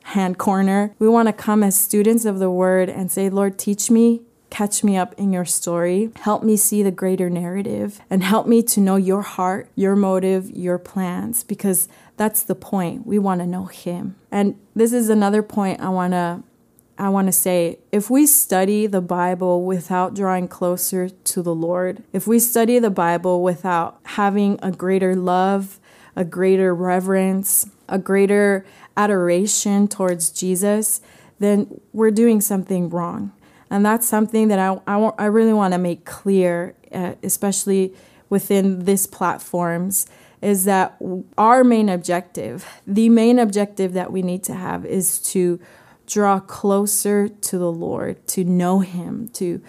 hand 0.02 0.36
corner. 0.36 0.94
We 0.98 1.08
want 1.08 1.28
to 1.28 1.32
come 1.32 1.62
as 1.62 1.74
students 1.74 2.26
of 2.26 2.38
the 2.38 2.50
word 2.50 2.90
and 2.90 3.10
say, 3.10 3.30
Lord, 3.30 3.58
teach 3.58 3.90
me 3.90 4.20
Catch 4.50 4.82
me 4.82 4.96
up 4.96 5.14
in 5.18 5.32
your 5.32 5.44
story. 5.44 6.10
Help 6.20 6.42
me 6.42 6.56
see 6.56 6.82
the 6.82 6.90
greater 6.90 7.28
narrative 7.28 8.00
and 8.08 8.22
help 8.22 8.46
me 8.46 8.62
to 8.62 8.80
know 8.80 8.96
your 8.96 9.22
heart, 9.22 9.68
your 9.74 9.94
motive, 9.94 10.50
your 10.50 10.78
plans, 10.78 11.44
because 11.44 11.88
that's 12.16 12.42
the 12.42 12.54
point. 12.54 13.06
We 13.06 13.18
want 13.18 13.40
to 13.40 13.46
know 13.46 13.66
Him. 13.66 14.16
And 14.30 14.58
this 14.74 14.92
is 14.92 15.08
another 15.08 15.42
point 15.42 15.80
I 15.80 15.88
want 15.88 16.12
to. 16.12 16.42
I 17.00 17.10
want 17.10 17.28
to 17.28 17.32
say 17.32 17.78
if 17.92 18.10
we 18.10 18.26
study 18.26 18.88
the 18.88 19.00
Bible 19.00 19.64
without 19.64 20.14
drawing 20.14 20.48
closer 20.48 21.08
to 21.08 21.42
the 21.42 21.54
Lord, 21.54 22.02
if 22.12 22.26
we 22.26 22.40
study 22.40 22.80
the 22.80 22.90
Bible 22.90 23.40
without 23.40 24.00
having 24.02 24.58
a 24.64 24.72
greater 24.72 25.14
love, 25.14 25.78
a 26.16 26.24
greater 26.24 26.74
reverence, 26.74 27.70
a 27.88 28.00
greater 28.00 28.66
adoration 28.96 29.86
towards 29.86 30.30
Jesus, 30.30 31.00
then 31.38 31.80
we're 31.92 32.10
doing 32.10 32.40
something 32.40 32.90
wrong. 32.90 33.32
And 33.70 33.84
that's 33.84 34.06
something 34.06 34.48
that 34.48 34.58
I, 34.58 34.80
I, 34.86 34.98
I 35.18 35.26
really 35.26 35.52
want 35.52 35.74
to 35.74 35.78
make 35.78 36.04
clear, 36.04 36.74
uh, 36.92 37.14
especially 37.22 37.94
within 38.30 38.84
this 38.84 39.06
platforms, 39.06 40.06
is 40.40 40.64
that 40.64 40.96
our 41.36 41.64
main 41.64 41.88
objective, 41.88 42.66
the 42.86 43.08
main 43.08 43.38
objective 43.38 43.92
that 43.92 44.12
we 44.12 44.22
need 44.22 44.42
to 44.44 44.54
have 44.54 44.86
is 44.86 45.18
to 45.18 45.60
draw 46.06 46.40
closer 46.40 47.28
to 47.28 47.58
the 47.58 47.70
Lord, 47.70 48.26
to 48.28 48.44
know 48.44 48.80
Him, 48.80 49.28
to 49.34 49.62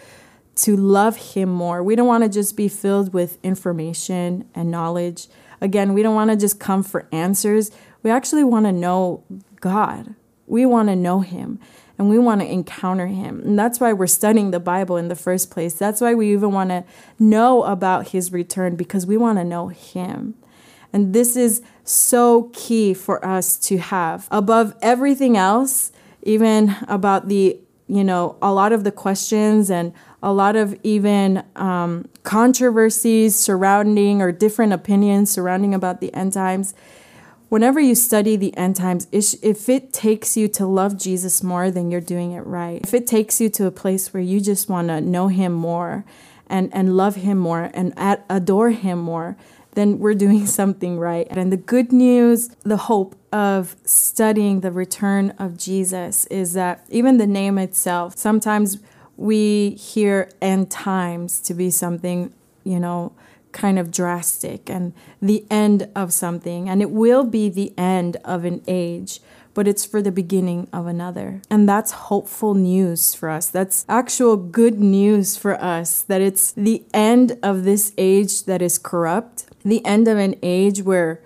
to 0.56 0.76
love 0.76 1.16
Him 1.16 1.48
more. 1.48 1.82
We 1.82 1.96
don't 1.96 2.08
want 2.08 2.26
to 2.26 2.30
just 2.30 2.58
be 2.58 2.68
filled 2.68 3.14
with 3.14 3.38
information 3.44 4.46
and 4.54 4.70
knowledge. 4.70 5.28
Again, 5.62 5.94
we 5.94 6.04
don't 6.04 6.16
want 6.16 6.32
to 6.32 6.36
just 6.36 6.60
come 6.60 6.84
for 6.84 7.08
answers. 7.14 7.72
We 8.04 8.12
actually 8.12 8.44
want 8.44 8.66
to 8.66 8.74
know 8.74 9.24
God. 9.62 10.16
We 10.48 10.66
want 10.66 10.90
to 10.90 10.98
know 10.98 11.22
Him 11.22 11.60
and 12.00 12.10
we 12.10 12.18
want 12.18 12.40
to 12.40 12.52
encounter 12.52 13.08
him. 13.08 13.42
And 13.42 13.60
that's 13.60 13.82
why 13.82 13.92
we're 13.92 14.08
studying 14.08 14.52
the 14.52 14.60
Bible 14.60 14.96
in 14.96 15.10
the 15.10 15.16
first 15.16 15.52
place. 15.52 15.74
That's 15.74 16.00
why 16.00 16.16
we 16.16 16.32
even 16.32 16.54
want 16.54 16.70
to 16.70 16.86
know 17.20 17.64
about 17.64 18.08
his 18.08 18.32
return 18.32 18.78
because 18.78 19.06
we 19.06 19.18
want 19.18 19.38
to 19.38 19.44
know 19.44 19.68
him. 19.68 20.36
And 20.94 21.14
this 21.14 21.36
is 21.36 21.62
so 21.84 22.50
key 22.54 22.94
for 22.94 23.24
us 23.24 23.58
to 23.68 23.78
have. 23.78 24.30
Above 24.32 24.76
everything 24.82 25.36
else, 25.36 25.92
even 26.24 26.74
about 26.88 27.28
the, 27.28 27.60
you 27.88 28.04
know, 28.06 28.38
a 28.42 28.54
lot 28.54 28.72
of 28.72 28.86
the 28.86 28.92
questions 28.94 29.70
and 29.70 29.94
a 30.24 30.32
lot 30.32 30.56
of 30.56 30.80
even 30.84 31.44
um, 31.58 32.08
controversies 32.24 33.36
surrounding 33.36 34.22
or 34.22 34.32
different 34.32 34.72
opinions 34.72 35.32
surrounding 35.32 35.74
about 35.76 36.00
the 36.00 36.14
end 36.14 36.32
times 36.32 36.74
whenever 37.50 37.80
you 37.80 37.96
study 37.96 38.36
the 38.36 38.56
end 38.56 38.76
times, 38.76 39.08
if 39.12 39.68
it 39.68 39.92
takes 39.92 40.38
you 40.38 40.48
to 40.48 40.66
love 40.66 40.98
Jesus 40.98 41.44
more, 41.44 41.70
then 41.70 41.92
you're 41.92 42.00
doing 42.00 42.32
it 42.32 42.42
right. 42.42 42.80
If 42.84 42.94
it 42.94 43.06
takes 43.06 43.42
you 43.42 43.50
to 43.50 43.66
a 43.66 43.72
place 43.72 44.14
where 44.14 44.24
you 44.24 44.40
just 44.40 44.70
want 44.70 44.88
to 44.88 45.02
know 45.02 45.28
him 45.28 45.52
more 45.52 46.06
and, 46.48 46.74
and 46.74 46.96
love 46.96 47.16
him 47.16 47.38
more 47.38 47.70
and 47.74 47.94
adore 48.30 48.70
him 48.70 49.00
more, 49.00 49.36
then 49.74 50.00
we're 50.00 50.14
doing 50.14 50.46
something 50.60 50.98
right. 50.98 51.28
And 51.30 51.52
the 51.52 51.58
good 51.58 51.92
news, 51.92 52.50
the 52.64 52.78
hope 52.78 53.16
of 53.32 53.76
studying 53.84 54.62
the 54.62 54.72
return 54.72 55.32
of 55.38 55.58
Jesus 55.58 56.26
is 56.28 56.54
that 56.54 56.86
even 56.90 57.18
the 57.18 57.28
name 57.28 57.58
itself, 57.58 58.18
sometimes 58.18 58.80
we 59.18 59.72
hear 59.72 60.30
end 60.42 60.72
times 60.72 61.42
to 61.42 61.54
be 61.54 61.70
something, 61.70 62.34
you 62.64 62.80
know, 62.80 63.12
kind 63.52 63.80
of 63.80 63.92
drastic 63.92 64.70
and 64.70 64.94
the 65.22 65.46
end 65.50 65.90
of 65.96 66.14
something. 66.14 66.70
And 66.70 66.82
it 66.82 66.92
will 66.92 67.24
be 67.24 67.50
the 67.50 67.74
end 67.78 68.18
of 68.24 68.46
an 68.46 68.62
age, 68.68 69.20
but 69.54 69.68
it's 69.68 69.86
for 69.86 70.02
the 70.02 70.12
beginning 70.12 70.68
of 70.72 70.88
another. 70.88 71.42
And 71.50 71.68
that's 71.68 71.92
hopeful 71.92 72.54
news 72.54 73.16
for 73.16 73.30
us. 73.30 73.48
That's 73.48 73.86
actual 73.90 74.38
good 74.38 74.80
news 74.80 75.36
for 75.36 75.60
us 75.62 76.04
that 76.04 76.22
it's 76.22 76.52
the 76.52 76.84
end 76.94 77.38
of 77.42 77.64
this 77.64 77.94
age 77.98 78.44
that 78.46 78.62
is 78.62 78.78
corrupt, 78.78 79.46
the 79.64 79.86
end 79.86 80.08
of 80.08 80.18
an 80.18 80.36
age 80.44 80.84
where 80.84 81.22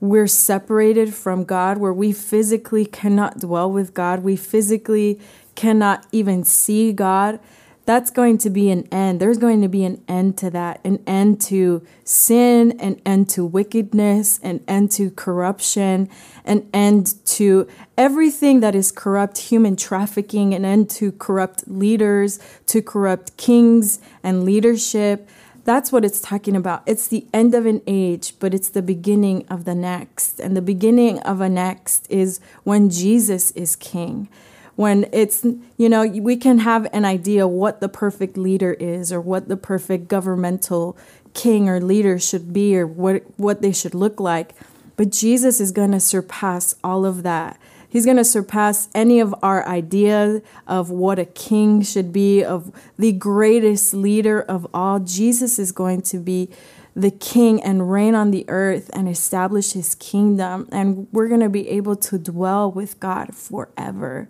we're 0.00 0.26
separated 0.26 1.14
from 1.14 1.44
God, 1.44 1.78
where 1.78 1.92
we 1.92 2.12
physically 2.12 2.84
cannot 2.84 3.38
dwell 3.38 3.70
with 3.70 3.94
God, 3.94 4.22
we 4.22 4.36
physically 4.36 5.18
cannot 5.54 6.06
even 6.12 6.44
see 6.44 6.92
God 6.92 7.40
that's 7.86 8.10
going 8.10 8.38
to 8.38 8.50
be 8.50 8.70
an 8.70 8.88
end. 8.90 9.20
There's 9.20 9.38
going 9.38 9.60
to 9.62 9.68
be 9.68 9.84
an 9.84 10.02
end 10.08 10.38
to 10.38 10.50
that, 10.50 10.80
an 10.84 11.02
end 11.06 11.40
to 11.42 11.86
sin, 12.02 12.78
an 12.80 13.00
end 13.04 13.28
to 13.30 13.44
wickedness, 13.44 14.38
an 14.42 14.64
end 14.66 14.90
to 14.92 15.10
corruption, 15.10 16.08
an 16.44 16.68
end 16.72 17.14
to 17.26 17.68
everything 17.98 18.60
that 18.60 18.74
is 18.74 18.90
corrupt, 18.90 19.38
human 19.38 19.76
trafficking, 19.76 20.54
an 20.54 20.64
end 20.64 20.88
to 20.90 21.12
corrupt 21.12 21.68
leaders, 21.68 22.38
to 22.66 22.80
corrupt 22.80 23.36
kings 23.36 23.98
and 24.22 24.44
leadership. 24.44 25.28
That's 25.64 25.90
what 25.90 26.04
it's 26.04 26.20
talking 26.20 26.56
about. 26.56 26.82
It's 26.86 27.06
the 27.06 27.26
end 27.32 27.54
of 27.54 27.64
an 27.66 27.82
age, 27.86 28.34
but 28.38 28.52
it's 28.52 28.68
the 28.68 28.82
beginning 28.82 29.46
of 29.48 29.64
the 29.64 29.74
next. 29.74 30.38
And 30.38 30.56
the 30.56 30.62
beginning 30.62 31.20
of 31.20 31.40
a 31.40 31.48
next 31.48 32.06
is 32.10 32.40
when 32.64 32.90
Jesus 32.90 33.50
is 33.52 33.76
king. 33.76 34.28
When 34.76 35.06
it's, 35.12 35.44
you 35.76 35.88
know, 35.88 36.04
we 36.06 36.36
can 36.36 36.58
have 36.58 36.88
an 36.92 37.04
idea 37.04 37.46
what 37.46 37.80
the 37.80 37.88
perfect 37.88 38.36
leader 38.36 38.72
is 38.74 39.12
or 39.12 39.20
what 39.20 39.48
the 39.48 39.56
perfect 39.56 40.08
governmental 40.08 40.96
king 41.32 41.68
or 41.68 41.80
leader 41.80 42.18
should 42.18 42.52
be 42.52 42.76
or 42.76 42.86
what, 42.86 43.22
what 43.36 43.62
they 43.62 43.72
should 43.72 43.94
look 43.94 44.18
like. 44.18 44.54
But 44.96 45.10
Jesus 45.10 45.60
is 45.60 45.72
going 45.72 45.92
to 45.92 46.00
surpass 46.00 46.74
all 46.82 47.04
of 47.04 47.22
that. 47.22 47.60
He's 47.88 48.04
going 48.04 48.16
to 48.16 48.24
surpass 48.24 48.88
any 48.92 49.20
of 49.20 49.32
our 49.40 49.64
idea 49.68 50.42
of 50.66 50.90
what 50.90 51.20
a 51.20 51.24
king 51.24 51.80
should 51.82 52.12
be, 52.12 52.42
of 52.42 52.72
the 52.98 53.12
greatest 53.12 53.94
leader 53.94 54.42
of 54.42 54.66
all. 54.74 54.98
Jesus 54.98 55.60
is 55.60 55.70
going 55.70 56.02
to 56.02 56.18
be 56.18 56.50
the 56.96 57.12
king 57.12 57.62
and 57.62 57.90
reign 57.90 58.16
on 58.16 58.32
the 58.32 58.44
earth 58.48 58.90
and 58.94 59.08
establish 59.08 59.72
his 59.72 59.94
kingdom. 59.94 60.68
And 60.72 61.06
we're 61.12 61.28
going 61.28 61.40
to 61.40 61.48
be 61.48 61.68
able 61.68 61.94
to 61.96 62.18
dwell 62.18 62.70
with 62.70 62.98
God 62.98 63.34
forever 63.34 64.28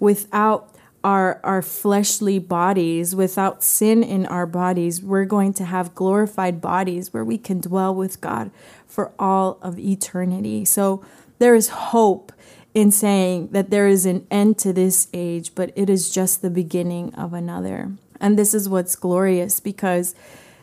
without 0.00 0.74
our, 1.02 1.38
our 1.44 1.60
fleshly 1.60 2.38
bodies, 2.38 3.14
without 3.14 3.62
sin 3.62 4.02
in 4.02 4.24
our 4.26 4.46
bodies. 4.46 5.02
We're 5.02 5.26
going 5.26 5.52
to 5.54 5.64
have 5.64 5.94
glorified 5.94 6.60
bodies 6.60 7.12
where 7.12 7.24
we 7.24 7.36
can 7.36 7.60
dwell 7.60 7.94
with 7.94 8.20
God 8.22 8.50
for 8.86 9.12
all 9.18 9.58
of 9.60 9.78
eternity. 9.78 10.64
So 10.64 11.04
there 11.38 11.54
is 11.54 11.68
hope 11.68 12.32
in 12.72 12.90
saying 12.90 13.48
that 13.48 13.70
there 13.70 13.86
is 13.86 14.06
an 14.06 14.26
end 14.30 14.58
to 14.58 14.72
this 14.72 15.08
age, 15.12 15.54
but 15.54 15.72
it 15.76 15.90
is 15.90 16.12
just 16.12 16.42
the 16.42 16.50
beginning 16.50 17.14
of 17.14 17.34
another. 17.34 17.92
And 18.20 18.38
this 18.38 18.54
is 18.54 18.68
what's 18.68 18.96
glorious 18.96 19.60
because 19.60 20.14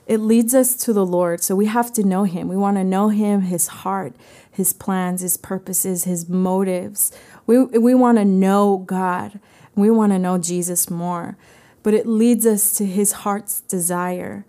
it 0.07 0.17
leads 0.17 0.53
us 0.53 0.75
to 0.77 0.93
the 0.93 1.05
Lord. 1.05 1.41
So 1.41 1.55
we 1.55 1.67
have 1.67 1.93
to 1.93 2.03
know 2.03 2.23
Him. 2.23 2.47
We 2.47 2.57
want 2.57 2.77
to 2.77 2.83
know 2.83 3.09
Him, 3.09 3.41
His 3.41 3.67
heart, 3.67 4.13
His 4.51 4.73
plans, 4.73 5.21
His 5.21 5.37
purposes, 5.37 6.05
His 6.05 6.27
motives. 6.27 7.11
We, 7.47 7.63
we 7.63 7.93
want 7.93 8.17
to 8.17 8.25
know 8.25 8.83
God. 8.85 9.39
We 9.75 9.89
want 9.89 10.11
to 10.11 10.19
know 10.19 10.37
Jesus 10.37 10.89
more. 10.89 11.37
But 11.83 11.93
it 11.93 12.05
leads 12.05 12.45
us 12.45 12.73
to 12.73 12.85
His 12.85 13.11
heart's 13.11 13.61
desire. 13.61 14.45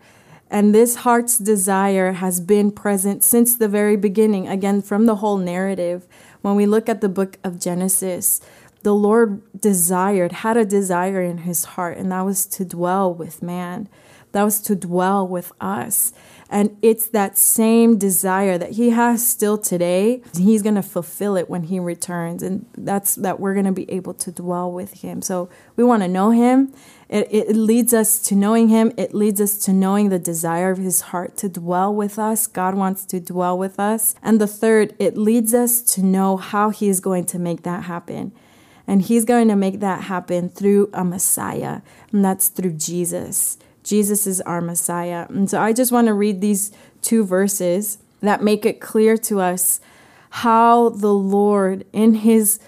And 0.51 0.75
this 0.75 0.97
heart's 0.97 1.39
desire 1.39 2.13
has 2.13 2.39
been 2.39 2.71
present 2.73 3.25
since 3.25 3.57
the 3.57 3.69
very 3.69 3.97
beginning, 3.97 4.49
again, 4.49 4.83
from 4.83 5.07
the 5.07 5.17
whole 5.17 5.39
narrative. 5.39 6.07
When 6.43 6.57
we 6.57 6.67
look 6.67 6.91
at 6.91 7.01
the 7.01 7.09
book 7.09 7.39
of 7.43 7.59
Genesis, 7.59 8.43
the 8.83 8.95
Lord 8.95 9.41
desired, 9.59 10.33
had 10.33 10.57
a 10.57 10.65
desire 10.65 11.23
in 11.23 11.39
his 11.39 11.65
heart, 11.65 11.97
and 11.97 12.13
that 12.13 12.23
was 12.23 12.47
to 12.47 12.65
dwell 12.65 13.15
with 13.15 13.43
man. 13.43 13.89
That 14.33 14.43
was 14.43 14.61
to 14.63 14.75
dwell 14.75 15.27
with 15.27 15.53
us. 15.61 16.13
And 16.53 16.77
it's 16.83 17.07
that 17.09 17.39
same 17.39 17.97
desire 17.97 18.59
that 18.59 18.73
he 18.73 18.91
has 18.91 19.27
still 19.27 19.57
today. 19.57 20.21
He's 20.37 20.61
going 20.61 20.75
to 20.75 20.83
fulfill 20.83 21.35
it 21.35 21.49
when 21.49 21.63
he 21.63 21.81
returns. 21.81 22.43
And 22.43 22.67
that's 22.77 23.15
that 23.15 23.41
we're 23.41 23.55
going 23.55 23.65
to 23.65 23.73
be 23.73 23.91
able 23.91 24.13
to 24.13 24.31
dwell 24.31 24.71
with 24.71 25.01
him. 25.01 25.23
So 25.23 25.49
we 25.77 25.83
want 25.83 26.03
to 26.03 26.09
know 26.09 26.29
him. 26.29 26.75
It, 27.09 27.27
it 27.33 27.57
leads 27.57 27.95
us 27.95 28.21
to 28.25 28.35
knowing 28.35 28.69
him. 28.69 28.93
It 28.99 29.15
leads 29.15 29.41
us 29.41 29.57
to 29.65 29.73
knowing 29.73 30.11
the 30.11 30.19
desire 30.19 30.71
of 30.71 30.77
his 30.77 31.01
heart 31.01 31.39
to 31.39 31.49
dwell 31.49 31.95
with 31.95 32.19
us. 32.19 32.47
God 32.47 32.75
wants 32.75 33.07
to 33.07 33.19
dwell 33.19 33.57
with 33.57 33.81
us. 33.81 34.15
And 34.23 34.39
the 34.39 34.47
third, 34.47 34.95
it 34.99 35.17
leads 35.17 35.55
us 35.55 35.81
to 35.95 36.03
know 36.03 36.37
how 36.37 36.69
he 36.69 36.91
is 36.91 37.01
going 37.01 37.25
to 37.27 37.39
make 37.39 37.63
that 37.63 37.85
happen. 37.85 38.31
And 38.87 39.01
he's 39.01 39.25
going 39.25 39.49
to 39.49 39.57
make 39.57 39.81
that 39.81 40.03
happen 40.03 40.51
through 40.51 40.91
a 40.93 41.03
Messiah, 41.03 41.81
and 42.11 42.23
that's 42.23 42.49
through 42.49 42.73
Jesus. 42.73 43.57
Jesus 43.83 44.27
is 44.27 44.41
our 44.43 44.61
Messiah. 44.61 45.27
And 45.29 45.51
so 45.51 45.61
I 45.61 45.73
just 45.73 45.93
want 45.93 46.07
to 46.07 46.15
read 46.15 46.41
these 46.41 46.71
two 47.01 47.25
verses 47.25 47.99
that 48.21 48.43
make 48.43 48.65
it 48.65 48.81
clear 48.81 49.17
to 49.19 49.41
us 49.41 49.81
how 50.31 50.91
the 50.91 51.13
Lord 51.13 51.85
in 51.93 52.15
his 52.15 52.59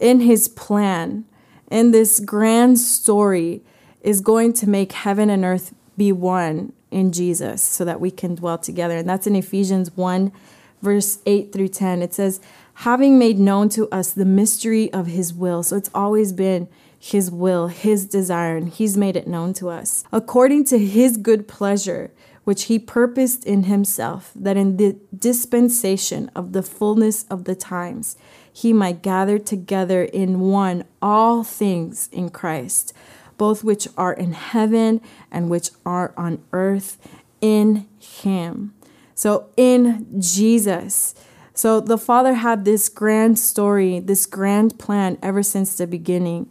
in 0.00 0.20
his 0.20 0.48
plan 0.48 1.24
in 1.70 1.90
this 1.90 2.20
grand 2.20 2.78
story 2.78 3.62
is 4.00 4.20
going 4.22 4.52
to 4.54 4.68
make 4.68 4.92
heaven 4.92 5.28
and 5.28 5.44
earth 5.44 5.74
be 5.96 6.10
one 6.10 6.72
in 6.90 7.12
Jesus 7.12 7.62
so 7.62 7.84
that 7.84 8.00
we 8.00 8.10
can 8.10 8.34
dwell 8.34 8.56
together. 8.56 8.96
And 8.96 9.08
that's 9.08 9.26
in 9.26 9.36
Ephesians 9.36 9.94
1 9.96 10.32
verse 10.80 11.18
8 11.26 11.52
through 11.52 11.68
10. 11.68 12.00
It 12.00 12.14
says, 12.14 12.40
"Having 12.74 13.18
made 13.18 13.38
known 13.38 13.68
to 13.70 13.86
us 13.90 14.12
the 14.12 14.24
mystery 14.24 14.90
of 14.92 15.06
his 15.06 15.34
will." 15.34 15.62
So 15.62 15.76
it's 15.76 15.90
always 15.94 16.32
been 16.32 16.68
his 17.02 17.30
will, 17.30 17.68
His 17.68 18.04
desire, 18.04 18.58
and 18.58 18.68
He's 18.68 18.94
made 18.94 19.16
it 19.16 19.26
known 19.26 19.54
to 19.54 19.70
us. 19.70 20.04
According 20.12 20.66
to 20.66 20.78
His 20.78 21.16
good 21.16 21.48
pleasure, 21.48 22.12
which 22.44 22.64
He 22.64 22.78
purposed 22.78 23.46
in 23.46 23.64
Himself, 23.64 24.32
that 24.36 24.58
in 24.58 24.76
the 24.76 24.98
dispensation 25.16 26.30
of 26.36 26.52
the 26.52 26.62
fullness 26.62 27.24
of 27.30 27.44
the 27.44 27.54
times, 27.54 28.18
He 28.52 28.74
might 28.74 29.00
gather 29.00 29.38
together 29.38 30.04
in 30.04 30.40
one 30.40 30.84
all 31.00 31.42
things 31.42 32.10
in 32.12 32.28
Christ, 32.28 32.92
both 33.38 33.64
which 33.64 33.88
are 33.96 34.12
in 34.12 34.34
heaven 34.34 35.00
and 35.32 35.48
which 35.48 35.70
are 35.86 36.12
on 36.18 36.42
earth 36.52 36.98
in 37.40 37.88
Him. 37.98 38.74
So, 39.14 39.48
in 39.56 40.20
Jesus. 40.20 41.14
So, 41.54 41.80
the 41.80 41.98
Father 41.98 42.34
had 42.34 42.66
this 42.66 42.90
grand 42.90 43.38
story, 43.38 44.00
this 44.00 44.26
grand 44.26 44.78
plan 44.78 45.16
ever 45.22 45.42
since 45.42 45.74
the 45.76 45.86
beginning 45.86 46.50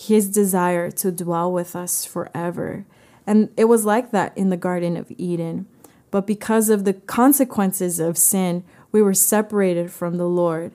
his 0.00 0.30
desire 0.30 0.90
to 0.90 1.12
dwell 1.12 1.52
with 1.52 1.76
us 1.76 2.06
forever. 2.06 2.86
And 3.26 3.50
it 3.56 3.66
was 3.66 3.84
like 3.84 4.12
that 4.12 4.36
in 4.36 4.48
the 4.48 4.56
Garden 4.56 4.96
of 4.96 5.12
Eden. 5.18 5.66
But 6.10 6.26
because 6.26 6.70
of 6.70 6.84
the 6.84 6.94
consequences 6.94 8.00
of 8.00 8.16
sin, 8.16 8.64
we 8.92 9.02
were 9.02 9.12
separated 9.12 9.92
from 9.92 10.16
the 10.16 10.26
Lord. 10.26 10.72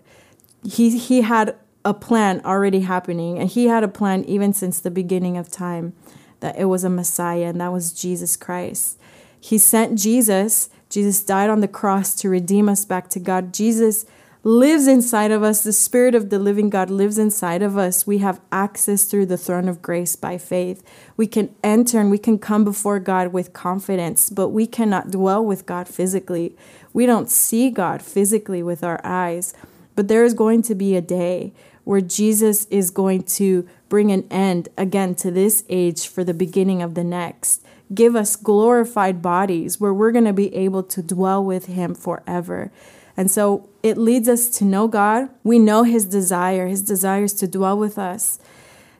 He, 0.63 0.97
he 0.97 1.21
had 1.21 1.55
a 1.83 1.93
plan 1.93 2.39
already 2.45 2.81
happening, 2.81 3.39
and 3.39 3.49
he 3.49 3.65
had 3.65 3.83
a 3.83 3.87
plan 3.87 4.23
even 4.25 4.53
since 4.53 4.79
the 4.79 4.91
beginning 4.91 5.37
of 5.37 5.49
time 5.49 5.93
that 6.39 6.57
it 6.57 6.65
was 6.65 6.83
a 6.83 6.89
Messiah, 6.89 7.45
and 7.45 7.59
that 7.59 7.73
was 7.73 7.93
Jesus 7.93 8.37
Christ. 8.37 8.99
He 9.39 9.57
sent 9.57 9.97
Jesus. 9.97 10.69
Jesus 10.89 11.23
died 11.23 11.49
on 11.49 11.61
the 11.61 11.67
cross 11.67 12.13
to 12.15 12.29
redeem 12.29 12.69
us 12.69 12.85
back 12.85 13.09
to 13.09 13.19
God. 13.19 13.53
Jesus 13.53 14.05
lives 14.45 14.85
inside 14.85 15.31
of 15.31 15.41
us. 15.41 15.63
The 15.63 15.73
Spirit 15.73 16.13
of 16.13 16.29
the 16.29 16.37
living 16.37 16.69
God 16.69 16.91
lives 16.91 17.17
inside 17.17 17.63
of 17.63 17.79
us. 17.79 18.05
We 18.05 18.19
have 18.19 18.39
access 18.51 19.05
through 19.05 19.25
the 19.25 19.39
throne 19.39 19.67
of 19.67 19.81
grace 19.81 20.15
by 20.15 20.37
faith. 20.37 20.83
We 21.17 21.25
can 21.25 21.55
enter 21.63 21.99
and 21.99 22.11
we 22.11 22.19
can 22.19 22.37
come 22.37 22.63
before 22.63 22.99
God 22.99 23.33
with 23.33 23.53
confidence, 23.53 24.29
but 24.29 24.49
we 24.49 24.67
cannot 24.67 25.09
dwell 25.09 25.43
with 25.43 25.65
God 25.65 25.87
physically. 25.87 26.55
We 26.93 27.07
don't 27.07 27.27
see 27.31 27.71
God 27.71 28.03
physically 28.03 28.61
with 28.61 28.83
our 28.83 29.01
eyes. 29.03 29.55
But 29.95 30.09
there 30.09 30.23
is 30.23 30.35
going 30.35 30.61
to 30.63 30.75
be 30.75 30.95
a 30.95 31.01
day 31.01 31.51
where 31.83 32.01
Jesus 32.01 32.65
is 32.65 32.91
going 32.91 33.23
to 33.23 33.67
bring 33.95 34.11
an 34.11 34.27
end 34.29 34.67
again 34.77 35.15
to 35.15 35.31
this 35.31 35.63
age 35.69 36.05
for 36.05 36.21
the 36.25 36.33
beginning 36.33 36.81
of 36.81 36.95
the 36.95 37.03
next. 37.03 37.65
Give 37.93 38.13
us 38.13 38.35
glorified 38.35 39.21
bodies 39.21 39.79
where 39.79 39.93
we're 39.93 40.11
going 40.11 40.25
to 40.25 40.33
be 40.33 40.53
able 40.53 40.83
to 40.83 41.01
dwell 41.01 41.41
with 41.41 41.67
Him 41.67 41.95
forever. 41.95 42.73
And 43.15 43.31
so 43.31 43.69
it 43.83 43.97
leads 43.97 44.27
us 44.27 44.49
to 44.57 44.65
know 44.65 44.89
God. 44.89 45.29
We 45.45 45.59
know 45.59 45.83
His 45.83 46.03
desire, 46.03 46.67
His 46.67 46.81
desires 46.81 47.31
to 47.35 47.47
dwell 47.47 47.77
with 47.77 47.97
us. 47.97 48.37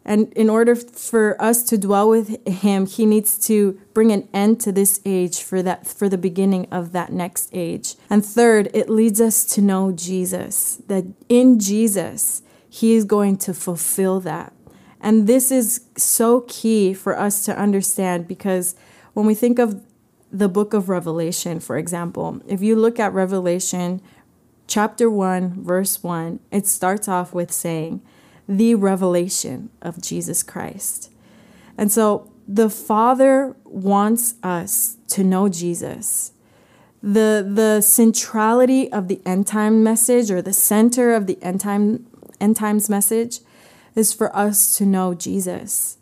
And 0.06 0.32
in 0.32 0.50
order 0.50 0.78
for 0.78 1.36
us 1.42 1.62
to 1.64 1.78
dwell 1.78 2.08
with 2.08 2.48
Him, 2.48 2.86
He 2.86 3.06
needs 3.06 3.38
to 3.48 3.78
bring 3.94 4.14
an 4.14 4.30
end 4.34 4.62
to 4.62 4.72
this 4.72 5.02
age 5.04 5.44
for 5.44 5.62
that 5.62 5.86
for 5.86 6.08
the 6.08 6.18
beginning 6.18 6.70
of 6.72 6.94
that 6.94 7.12
next 7.12 7.50
age. 7.52 7.96
And 8.10 8.26
third, 8.26 8.70
it 8.74 8.90
leads 8.90 9.20
us 9.20 9.44
to 9.56 9.62
know 9.62 9.92
Jesus. 9.92 10.80
That 10.88 11.04
in 11.28 11.60
Jesus, 11.60 12.44
He 12.70 12.94
is 12.94 13.04
going 13.04 13.36
to 13.40 13.54
fulfill 13.54 14.22
that. 14.22 14.54
And 15.06 15.28
this 15.28 15.52
is 15.52 15.82
so 15.96 16.42
key 16.48 16.92
for 16.96 17.16
us 17.16 17.46
to 17.46 17.56
understand 17.56 18.28
because 18.28 18.74
when 19.14 19.28
we 19.28 19.36
think 19.36 19.60
of 19.60 19.80
the 20.32 20.50
book 20.50 20.74
of 20.74 20.90
Revelation, 20.90 21.60
for 21.60 21.78
example, 21.78 22.42
if 22.48 22.64
you 22.64 22.76
look 22.76 23.00
at 23.00 23.14
Revelation 23.14 24.02
chapter 24.66 25.08
1, 25.08 25.64
verse 25.64 26.02
1, 26.02 26.40
it 26.50 26.66
starts 26.66 27.08
off 27.08 27.36
with 27.36 27.52
saying, 27.52 28.02
the 28.50 28.74
revelation 28.74 29.70
of 29.80 30.02
Jesus 30.02 30.42
Christ. 30.42 31.12
And 31.78 31.92
so 31.92 32.32
the 32.48 32.72
Father 32.72 33.56
wants 33.64 34.34
us 34.42 34.98
to 35.10 35.24
know 35.24 35.50
Jesus. 35.50 36.32
The, 37.04 37.48
the 37.48 37.82
centrality 37.82 38.92
of 38.92 39.08
the 39.08 39.22
end 39.24 39.46
time 39.46 39.84
message 39.84 40.32
or 40.32 40.42
the 40.42 40.52
center 40.52 41.14
of 41.14 41.28
the 41.28 41.38
end, 41.44 41.62
time, 41.62 42.08
end 42.42 42.56
times 42.56 42.90
message 42.90 43.42
is 43.96 44.14
for 44.14 44.36
us 44.36 44.78
to 44.78 44.86
know 44.86 45.14
Jesus. 45.14 45.98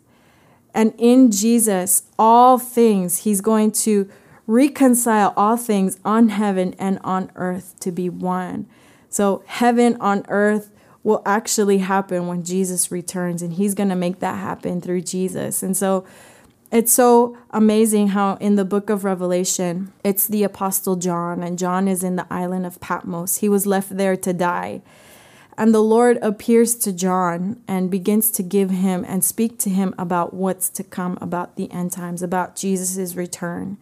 And 0.74 0.92
in 0.98 1.30
Jesus, 1.30 2.02
all 2.18 2.58
things, 2.58 3.18
He's 3.18 3.40
going 3.40 3.72
to 3.72 4.10
reconcile 4.46 5.32
all 5.36 5.56
things 5.56 5.98
on 6.04 6.28
heaven 6.28 6.74
and 6.78 6.98
on 7.04 7.30
earth 7.36 7.78
to 7.80 7.92
be 7.92 8.10
one. 8.10 8.66
So, 9.08 9.42
heaven 9.46 9.96
on 10.00 10.24
earth 10.28 10.70
will 11.04 11.22
actually 11.24 11.78
happen 11.78 12.26
when 12.26 12.42
Jesus 12.42 12.90
returns, 12.90 13.40
and 13.40 13.54
He's 13.54 13.74
going 13.74 13.90
to 13.90 13.94
make 13.94 14.18
that 14.18 14.38
happen 14.38 14.80
through 14.80 15.02
Jesus. 15.02 15.62
And 15.62 15.76
so, 15.76 16.04
it's 16.72 16.92
so 16.92 17.38
amazing 17.50 18.08
how 18.08 18.34
in 18.40 18.56
the 18.56 18.64
book 18.64 18.90
of 18.90 19.04
Revelation, 19.04 19.92
it's 20.02 20.26
the 20.26 20.42
Apostle 20.42 20.96
John, 20.96 21.44
and 21.44 21.56
John 21.56 21.86
is 21.86 22.02
in 22.02 22.16
the 22.16 22.26
island 22.30 22.66
of 22.66 22.80
Patmos. 22.80 23.36
He 23.36 23.48
was 23.48 23.64
left 23.64 23.96
there 23.96 24.16
to 24.16 24.32
die. 24.32 24.82
And 25.56 25.74
the 25.74 25.82
Lord 25.82 26.18
appears 26.20 26.74
to 26.76 26.92
John 26.92 27.60
and 27.68 27.90
begins 27.90 28.30
to 28.32 28.42
give 28.42 28.70
him 28.70 29.04
and 29.06 29.24
speak 29.24 29.58
to 29.60 29.70
him 29.70 29.94
about 29.98 30.34
what's 30.34 30.68
to 30.70 30.84
come, 30.84 31.16
about 31.20 31.56
the 31.56 31.70
end 31.70 31.92
times, 31.92 32.22
about 32.22 32.56
Jesus' 32.56 33.14
return. 33.14 33.78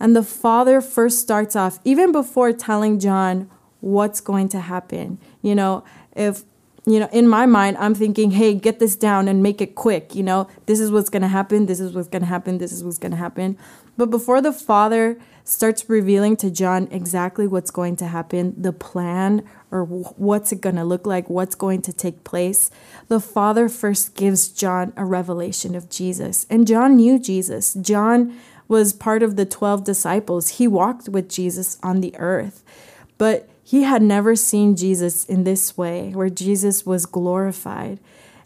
And 0.00 0.14
the 0.14 0.22
Father 0.22 0.80
first 0.80 1.18
starts 1.18 1.56
off, 1.56 1.78
even 1.84 2.12
before 2.12 2.52
telling 2.52 2.98
John 2.98 3.50
what's 3.80 4.20
going 4.20 4.48
to 4.50 4.60
happen. 4.60 5.18
You 5.42 5.54
know, 5.54 5.84
if 6.14 6.44
you 6.88 7.00
know, 7.00 7.08
in 7.10 7.26
my 7.26 7.46
mind, 7.46 7.76
I'm 7.78 7.96
thinking, 7.96 8.30
hey, 8.30 8.54
get 8.54 8.78
this 8.78 8.94
down 8.94 9.26
and 9.26 9.42
make 9.42 9.60
it 9.60 9.74
quick. 9.74 10.14
You 10.14 10.22
know, 10.22 10.46
this 10.66 10.78
is 10.78 10.92
what's 10.92 11.08
going 11.08 11.22
to 11.22 11.28
happen. 11.28 11.66
This 11.66 11.80
is 11.80 11.92
what's 11.92 12.06
going 12.06 12.22
to 12.22 12.28
happen. 12.28 12.58
This 12.58 12.70
is 12.70 12.84
what's 12.84 12.98
going 12.98 13.10
to 13.10 13.16
happen. 13.16 13.58
But 13.96 14.10
before 14.10 14.40
the 14.40 14.52
father 14.52 15.18
starts 15.42 15.88
revealing 15.88 16.36
to 16.36 16.50
John 16.50 16.86
exactly 16.92 17.48
what's 17.48 17.72
going 17.72 17.96
to 17.96 18.06
happen, 18.06 18.54
the 18.56 18.72
plan 18.72 19.42
or 19.72 19.84
what's 19.84 20.52
it 20.52 20.60
going 20.60 20.76
to 20.76 20.84
look 20.84 21.06
like, 21.06 21.28
what's 21.28 21.56
going 21.56 21.82
to 21.82 21.92
take 21.92 22.22
place, 22.22 22.70
the 23.08 23.20
father 23.20 23.68
first 23.68 24.14
gives 24.14 24.48
John 24.48 24.92
a 24.96 25.04
revelation 25.04 25.74
of 25.74 25.90
Jesus. 25.90 26.46
And 26.48 26.68
John 26.68 26.96
knew 26.96 27.18
Jesus. 27.18 27.74
John 27.74 28.38
was 28.68 28.92
part 28.92 29.24
of 29.24 29.34
the 29.34 29.46
12 29.46 29.82
disciples. 29.82 30.50
He 30.50 30.68
walked 30.68 31.08
with 31.08 31.28
Jesus 31.28 31.78
on 31.82 32.00
the 32.00 32.14
earth. 32.16 32.62
But 33.18 33.48
he 33.66 33.82
had 33.82 34.00
never 34.00 34.36
seen 34.36 34.76
Jesus 34.76 35.24
in 35.24 35.42
this 35.42 35.76
way, 35.76 36.12
where 36.14 36.30
Jesus 36.30 36.86
was 36.86 37.04
glorified. 37.04 37.98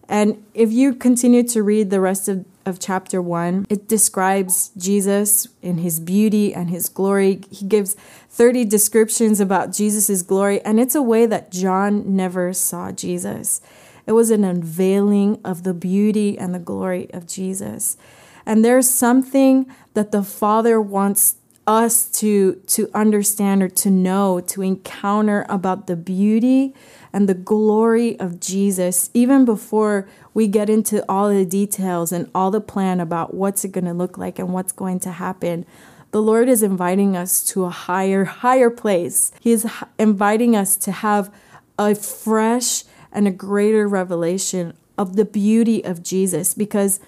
And 0.09 0.43
if 0.55 0.73
you 0.73 0.95
continue 0.95 1.43
to 1.49 1.63
read 1.63 1.91
the 1.91 2.01
rest 2.01 2.27
of, 2.27 2.47
of 2.65 2.81
chapter 2.81 3.21
one, 3.21 3.67
it 3.69 3.87
describes 3.87 4.71
Jesus 4.79 5.47
in 5.61 5.77
his 5.77 6.01
beauty 6.01 6.55
and 6.55 6.71
his 6.71 6.89
glory. 6.89 7.43
He 7.51 7.67
gives 7.67 7.97
30 8.31 8.65
descriptions 8.65 9.41
about 9.41 9.75
Jesus' 9.75 10.23
glory, 10.23 10.63
and 10.63 10.81
it's 10.81 10.95
a 10.95 11.03
way 11.03 11.27
that 11.27 11.53
John 11.53 12.17
never 12.17 12.55
saw 12.55 12.91
Jesus. 12.91 13.61
It 14.07 14.13
was 14.13 14.31
an 14.31 14.43
unveiling 14.43 15.39
of 15.45 15.65
the 15.65 15.75
beauty 15.75 16.39
and 16.39 16.55
the 16.55 16.59
glory 16.59 17.13
of 17.13 17.27
Jesus. 17.27 17.99
And 18.47 18.65
there's 18.65 18.89
something 18.89 19.71
that 19.93 20.13
the 20.13 20.23
Father 20.23 20.81
wants 20.81 21.37
us 21.71 22.07
to 22.07 22.55
to 22.67 22.91
understand 22.93 23.63
or 23.63 23.69
to 23.69 23.89
know 23.89 24.41
to 24.41 24.61
encounter 24.61 25.47
about 25.49 25.87
the 25.87 25.95
beauty 25.95 26.75
and 27.13 27.29
the 27.29 27.35
glory 27.35 28.19
of 28.19 28.41
Jesus 28.41 29.09
even 29.15 29.45
before 29.45 30.09
we 30.35 30.49
get 30.49 30.69
into 30.69 31.05
all 31.09 31.29
the 31.29 31.45
details 31.45 32.11
and 32.11 32.29
all 32.35 32.51
the 32.51 32.61
plan 32.61 32.99
about 32.99 33.35
what's 33.35 33.65
it 33.65 33.71
going 33.71 33.85
to 33.85 33.95
look 33.95 34.19
like 34.19 34.41
and 34.41 34.53
what's 34.53 34.73
going 34.73 34.99
to 34.99 35.13
happen. 35.13 35.65
The 36.11 36.21
lord 36.21 36.49
is 36.49 36.65
inviting 36.65 37.17
us 37.17 37.45
to 37.51 37.65
a 37.67 37.71
higher 37.71 38.25
higher 38.25 38.71
place. 38.71 39.31
He 39.39 39.53
is 39.53 39.65
inviting 39.97 40.57
us 40.57 40.77
to 40.79 40.91
have 40.91 41.33
a 41.79 41.95
fresh 41.95 42.83
and 43.13 43.29
a 43.29 43.31
greater 43.31 43.87
revelation 43.87 44.75
of 44.99 45.15
the 45.15 45.25
beauty 45.25 45.85
of 45.85 46.03
Jesus 46.03 46.53
because 46.53 46.99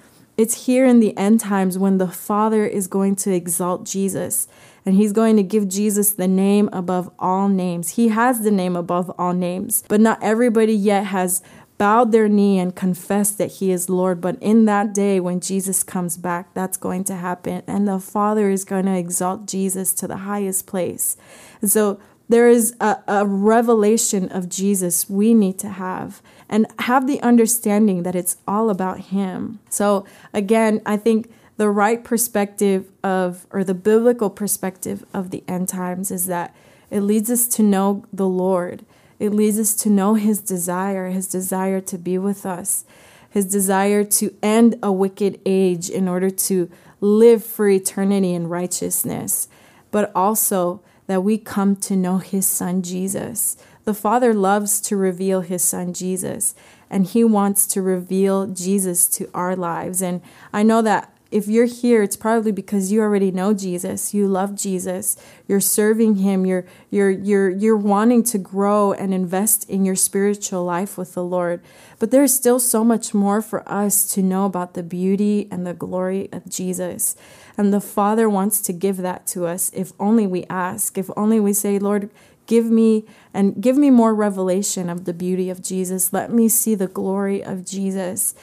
it's 0.43 0.67
here 0.67 0.85
in 0.85 0.99
the 0.99 1.17
end 1.17 1.39
times 1.39 1.79
when 1.79 1.99
the 1.99 2.09
Father 2.09 2.67
is 2.67 2.89
going 2.89 3.15
to 3.15 3.33
exalt 3.33 3.85
Jesus 3.85 4.49
and 4.85 4.97
he's 4.97 5.13
going 5.13 5.37
to 5.37 5.43
give 5.45 5.69
Jesus 5.69 6.11
the 6.11 6.27
name 6.27 6.69
above 6.73 7.09
all 7.17 7.49
names. 7.49 7.91
He 7.91 8.09
has 8.09 8.41
the 8.41 8.51
name 8.51 8.75
above 8.75 9.09
all 9.17 9.35
names, 9.35 9.85
but 9.87 10.01
not 10.01 10.21
everybody 10.21 10.75
yet 10.75 11.07
has 11.07 11.45
bowed 11.79 12.11
their 12.11 12.29
knee 12.29 12.59
and 12.59 12.75
confessed 12.75 13.39
that 13.39 13.53
he 13.53 13.71
is 13.71 13.89
Lord. 13.89 14.21
But 14.21 14.37
in 14.41 14.65
that 14.65 14.93
day 14.93 15.21
when 15.21 15.39
Jesus 15.39 15.85
comes 15.85 16.17
back, 16.17 16.53
that's 16.55 16.77
going 16.77 17.05
to 17.05 17.15
happen. 17.15 17.63
And 17.69 17.87
the 17.87 18.01
Father 18.01 18.51
is 18.51 18.65
going 18.65 18.87
to 18.87 18.99
exalt 18.99 19.47
Jesus 19.47 19.95
to 19.95 20.09
the 20.09 20.19
highest 20.19 20.67
place. 20.67 21.17
And 21.61 21.71
so 21.71 22.01
there 22.29 22.49
is 22.49 22.75
a, 22.81 22.99
a 23.07 23.27
revelation 23.27 24.29
of 24.31 24.49
Jesus 24.49 25.09
we 25.09 25.35
need 25.35 25.59
to 25.59 25.69
have 25.69 26.23
and 26.49 26.67
have 26.81 27.07
the 27.07 27.21
understanding 27.23 28.03
that 28.03 28.15
it's 28.15 28.37
all 28.47 28.71
about 28.71 29.01
Him. 29.01 29.59
So, 29.69 30.07
again, 30.33 30.81
I 30.87 30.97
think 30.97 31.31
the 31.57 31.69
right 31.69 32.03
perspective 32.03 32.91
of, 33.03 33.47
or 33.51 33.65
the 33.65 33.75
biblical 33.75 34.31
perspective 34.31 35.05
of 35.13 35.31
the 35.31 35.45
end 35.47 35.69
times 35.69 36.11
is 36.11 36.27
that 36.27 36.55
it 36.91 37.01
leads 37.01 37.31
us 37.31 37.47
to 37.49 37.63
know 37.63 38.05
the 38.13 38.27
Lord. 38.27 38.85
It 39.19 39.31
leads 39.31 39.59
us 39.59 39.75
to 39.77 39.91
know 39.91 40.15
His 40.15 40.41
desire, 40.41 41.09
His 41.09 41.29
desire 41.29 41.81
to 41.81 41.99
be 41.99 42.19
with 42.19 42.45
us, 42.45 42.85
His 43.31 43.47
desire 43.47 44.05
to 44.05 44.35
end 44.43 44.79
a 44.83 44.93
wicked 44.93 45.41
age 45.47 45.89
in 45.89 46.09
order 46.09 46.31
to 46.31 46.71
live 47.01 47.45
for 47.45 47.69
eternity 47.69 48.33
in 48.33 48.49
righteousness, 48.49 49.49
but 49.91 50.13
also 50.15 50.81
that 51.07 51.23
we 51.23 51.39
come 51.39 51.77
to 51.77 51.97
know 51.97 52.19
his 52.19 52.47
son 52.47 52.83
Jesus. 52.83 53.57
The 53.85 53.95
Father 53.95 54.33
loves 54.33 54.81
to 54.83 54.97
reveal 54.97 55.41
his 55.41 55.63
son 55.63 55.93
Jesus, 55.93 56.55
and 56.89 57.07
he 57.07 57.25
wants 57.25 57.67
to 57.69 57.83
reveal 57.83 58.47
Jesus 58.47 59.09
to 59.09 59.29
our 59.35 59.57
lives. 59.57 60.01
And 60.01 60.21
I 60.53 60.63
know 60.63 60.83
that 60.83 61.12
if 61.33 61.49
you're 61.49 61.65
here, 61.65 62.03
it's 62.03 62.17
probably 62.17 62.53
because 62.53 62.93
you 62.93 63.01
already 63.01 63.31
know 63.31 63.55
Jesus. 63.55 64.13
You 64.13 64.29
love 64.29 64.55
Jesus. 64.55 65.17
You're 65.49 65.61
serving 65.61 66.17
him. 66.17 66.45
You're 66.45 66.67
you're 66.91 67.11
you're 67.11 67.51
you're 67.51 67.77
wanting 67.77 68.23
to 68.25 68.39
grow 68.39 68.93
and 68.93 69.15
invest 69.15 69.69
in 69.69 69.85
your 69.85 69.97
spiritual 69.97 70.65
life 70.65 70.99
with 70.99 71.15
the 71.15 71.25
Lord. 71.25 71.63
But 71.99 72.11
there's 72.11 72.35
still 72.35 72.61
so 72.61 72.85
much 72.85 73.15
more 73.15 73.41
for 73.41 73.67
us 73.71 74.13
to 74.13 74.23
know 74.23 74.45
about 74.45 74.75
the 74.75 74.83
beauty 74.83 75.49
and 75.51 75.67
the 75.67 75.75
glory 75.75 76.29
of 76.33 76.49
Jesus. 76.49 77.17
And 77.57 77.73
the 77.73 77.81
Father 77.81 78.29
wants 78.29 78.61
to 78.63 78.73
give 78.73 78.99
that 78.99 79.27
to 79.29 79.47
us 79.47 79.71
if 79.75 79.93
only 79.99 80.27
we 80.27 80.45
ask, 80.51 80.99
if 80.99 81.11
only 81.17 81.41
we 81.41 81.55
say, 81.55 81.79
Lord, 81.79 82.11
give 82.47 82.67
me 82.67 83.07
and 83.33 83.61
give 83.63 83.77
me 83.77 83.91
more 83.91 84.15
revelation 84.15 84.91
of 84.91 85.07
the 85.07 85.15
beauty 85.15 85.49
of 85.49 85.63
Jesus. 85.63 86.13
Let 86.13 86.31
me 86.31 86.49
see 86.49 86.75
the 86.75 86.89
glory 86.89 87.43
of 87.43 87.65
Jesus 87.65 88.35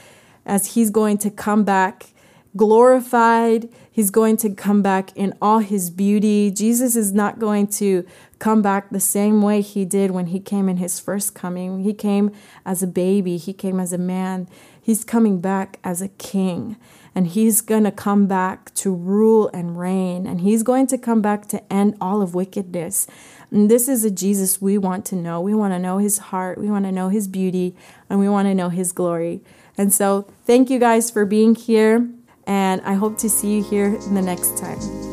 as 0.46 0.74
he's 0.74 0.90
going 0.90 1.20
to 1.20 1.30
come 1.30 1.64
back 1.64 2.08
glorified. 2.56 3.70
He's 3.92 4.10
going 4.10 4.38
to 4.38 4.54
come 4.54 4.82
back 4.82 5.16
in 5.16 5.34
all 5.42 5.60
his 5.60 5.90
beauty. 5.90 6.52
Jesus 6.52 6.96
is 6.96 7.14
not 7.14 7.40
going 7.40 7.68
to 7.68 8.06
come 8.40 8.62
back 8.62 8.90
the 8.90 9.00
same 9.00 9.42
way 9.42 9.62
he 9.62 9.86
did 9.86 10.12
when 10.12 10.28
he 10.28 10.40
came 10.40 10.70
in 10.70 10.78
his 10.78 11.00
first 11.00 11.36
coming. 11.36 11.82
He 11.82 11.94
came 11.94 12.32
as 12.66 12.82
a 12.82 12.88
baby, 12.88 13.38
he 13.38 13.54
came 13.54 13.80
as 13.80 13.94
a 13.94 13.98
man. 13.98 14.48
He's 14.82 15.04
coming 15.04 15.40
back 15.40 15.78
as 15.84 16.02
a 16.02 16.08
king. 16.08 16.78
And 17.14 17.28
he's 17.28 17.62
going 17.62 17.84
to 17.84 17.92
come 17.92 18.28
back 18.28 18.74
to 18.76 18.94
rule 18.94 19.50
and 19.54 19.78
reign. 19.78 20.26
And 20.26 20.42
he's 20.42 20.64
going 20.64 20.88
to 20.88 20.98
come 20.98 21.22
back 21.22 21.48
to 21.50 21.74
end 21.74 21.96
all 22.00 22.22
of 22.22 22.34
wickedness. 22.34 23.06
And 23.52 23.70
this 23.70 23.88
is 23.88 24.06
a 24.06 24.12
Jesus 24.12 24.62
we 24.62 24.78
want 24.78 25.06
to 25.08 25.16
know. 25.16 25.42
We 25.42 25.54
want 25.54 25.74
to 25.74 25.80
know 25.80 25.98
his 25.98 26.18
heart. 26.18 26.58
We 26.58 26.72
want 26.72 26.86
to 26.86 26.92
know 26.92 27.10
his 27.10 27.28
beauty. 27.28 27.76
And 28.10 28.20
we 28.20 28.30
want 28.30 28.48
to 28.48 28.56
know 28.56 28.70
his 28.70 28.92
glory. 28.92 29.42
And 29.78 29.94
so, 29.94 30.28
thank 30.46 30.70
you 30.70 30.80
guys 30.80 31.12
for 31.12 31.26
being 31.26 31.56
here 31.56 32.10
and 32.50 32.82
I 32.82 32.96
hope 32.96 33.18
to 33.20 33.30
see 33.30 33.58
you 33.58 33.64
here 33.64 33.86
in 33.86 34.16
the 34.16 34.22
next 34.24 34.58
time. 34.58 35.09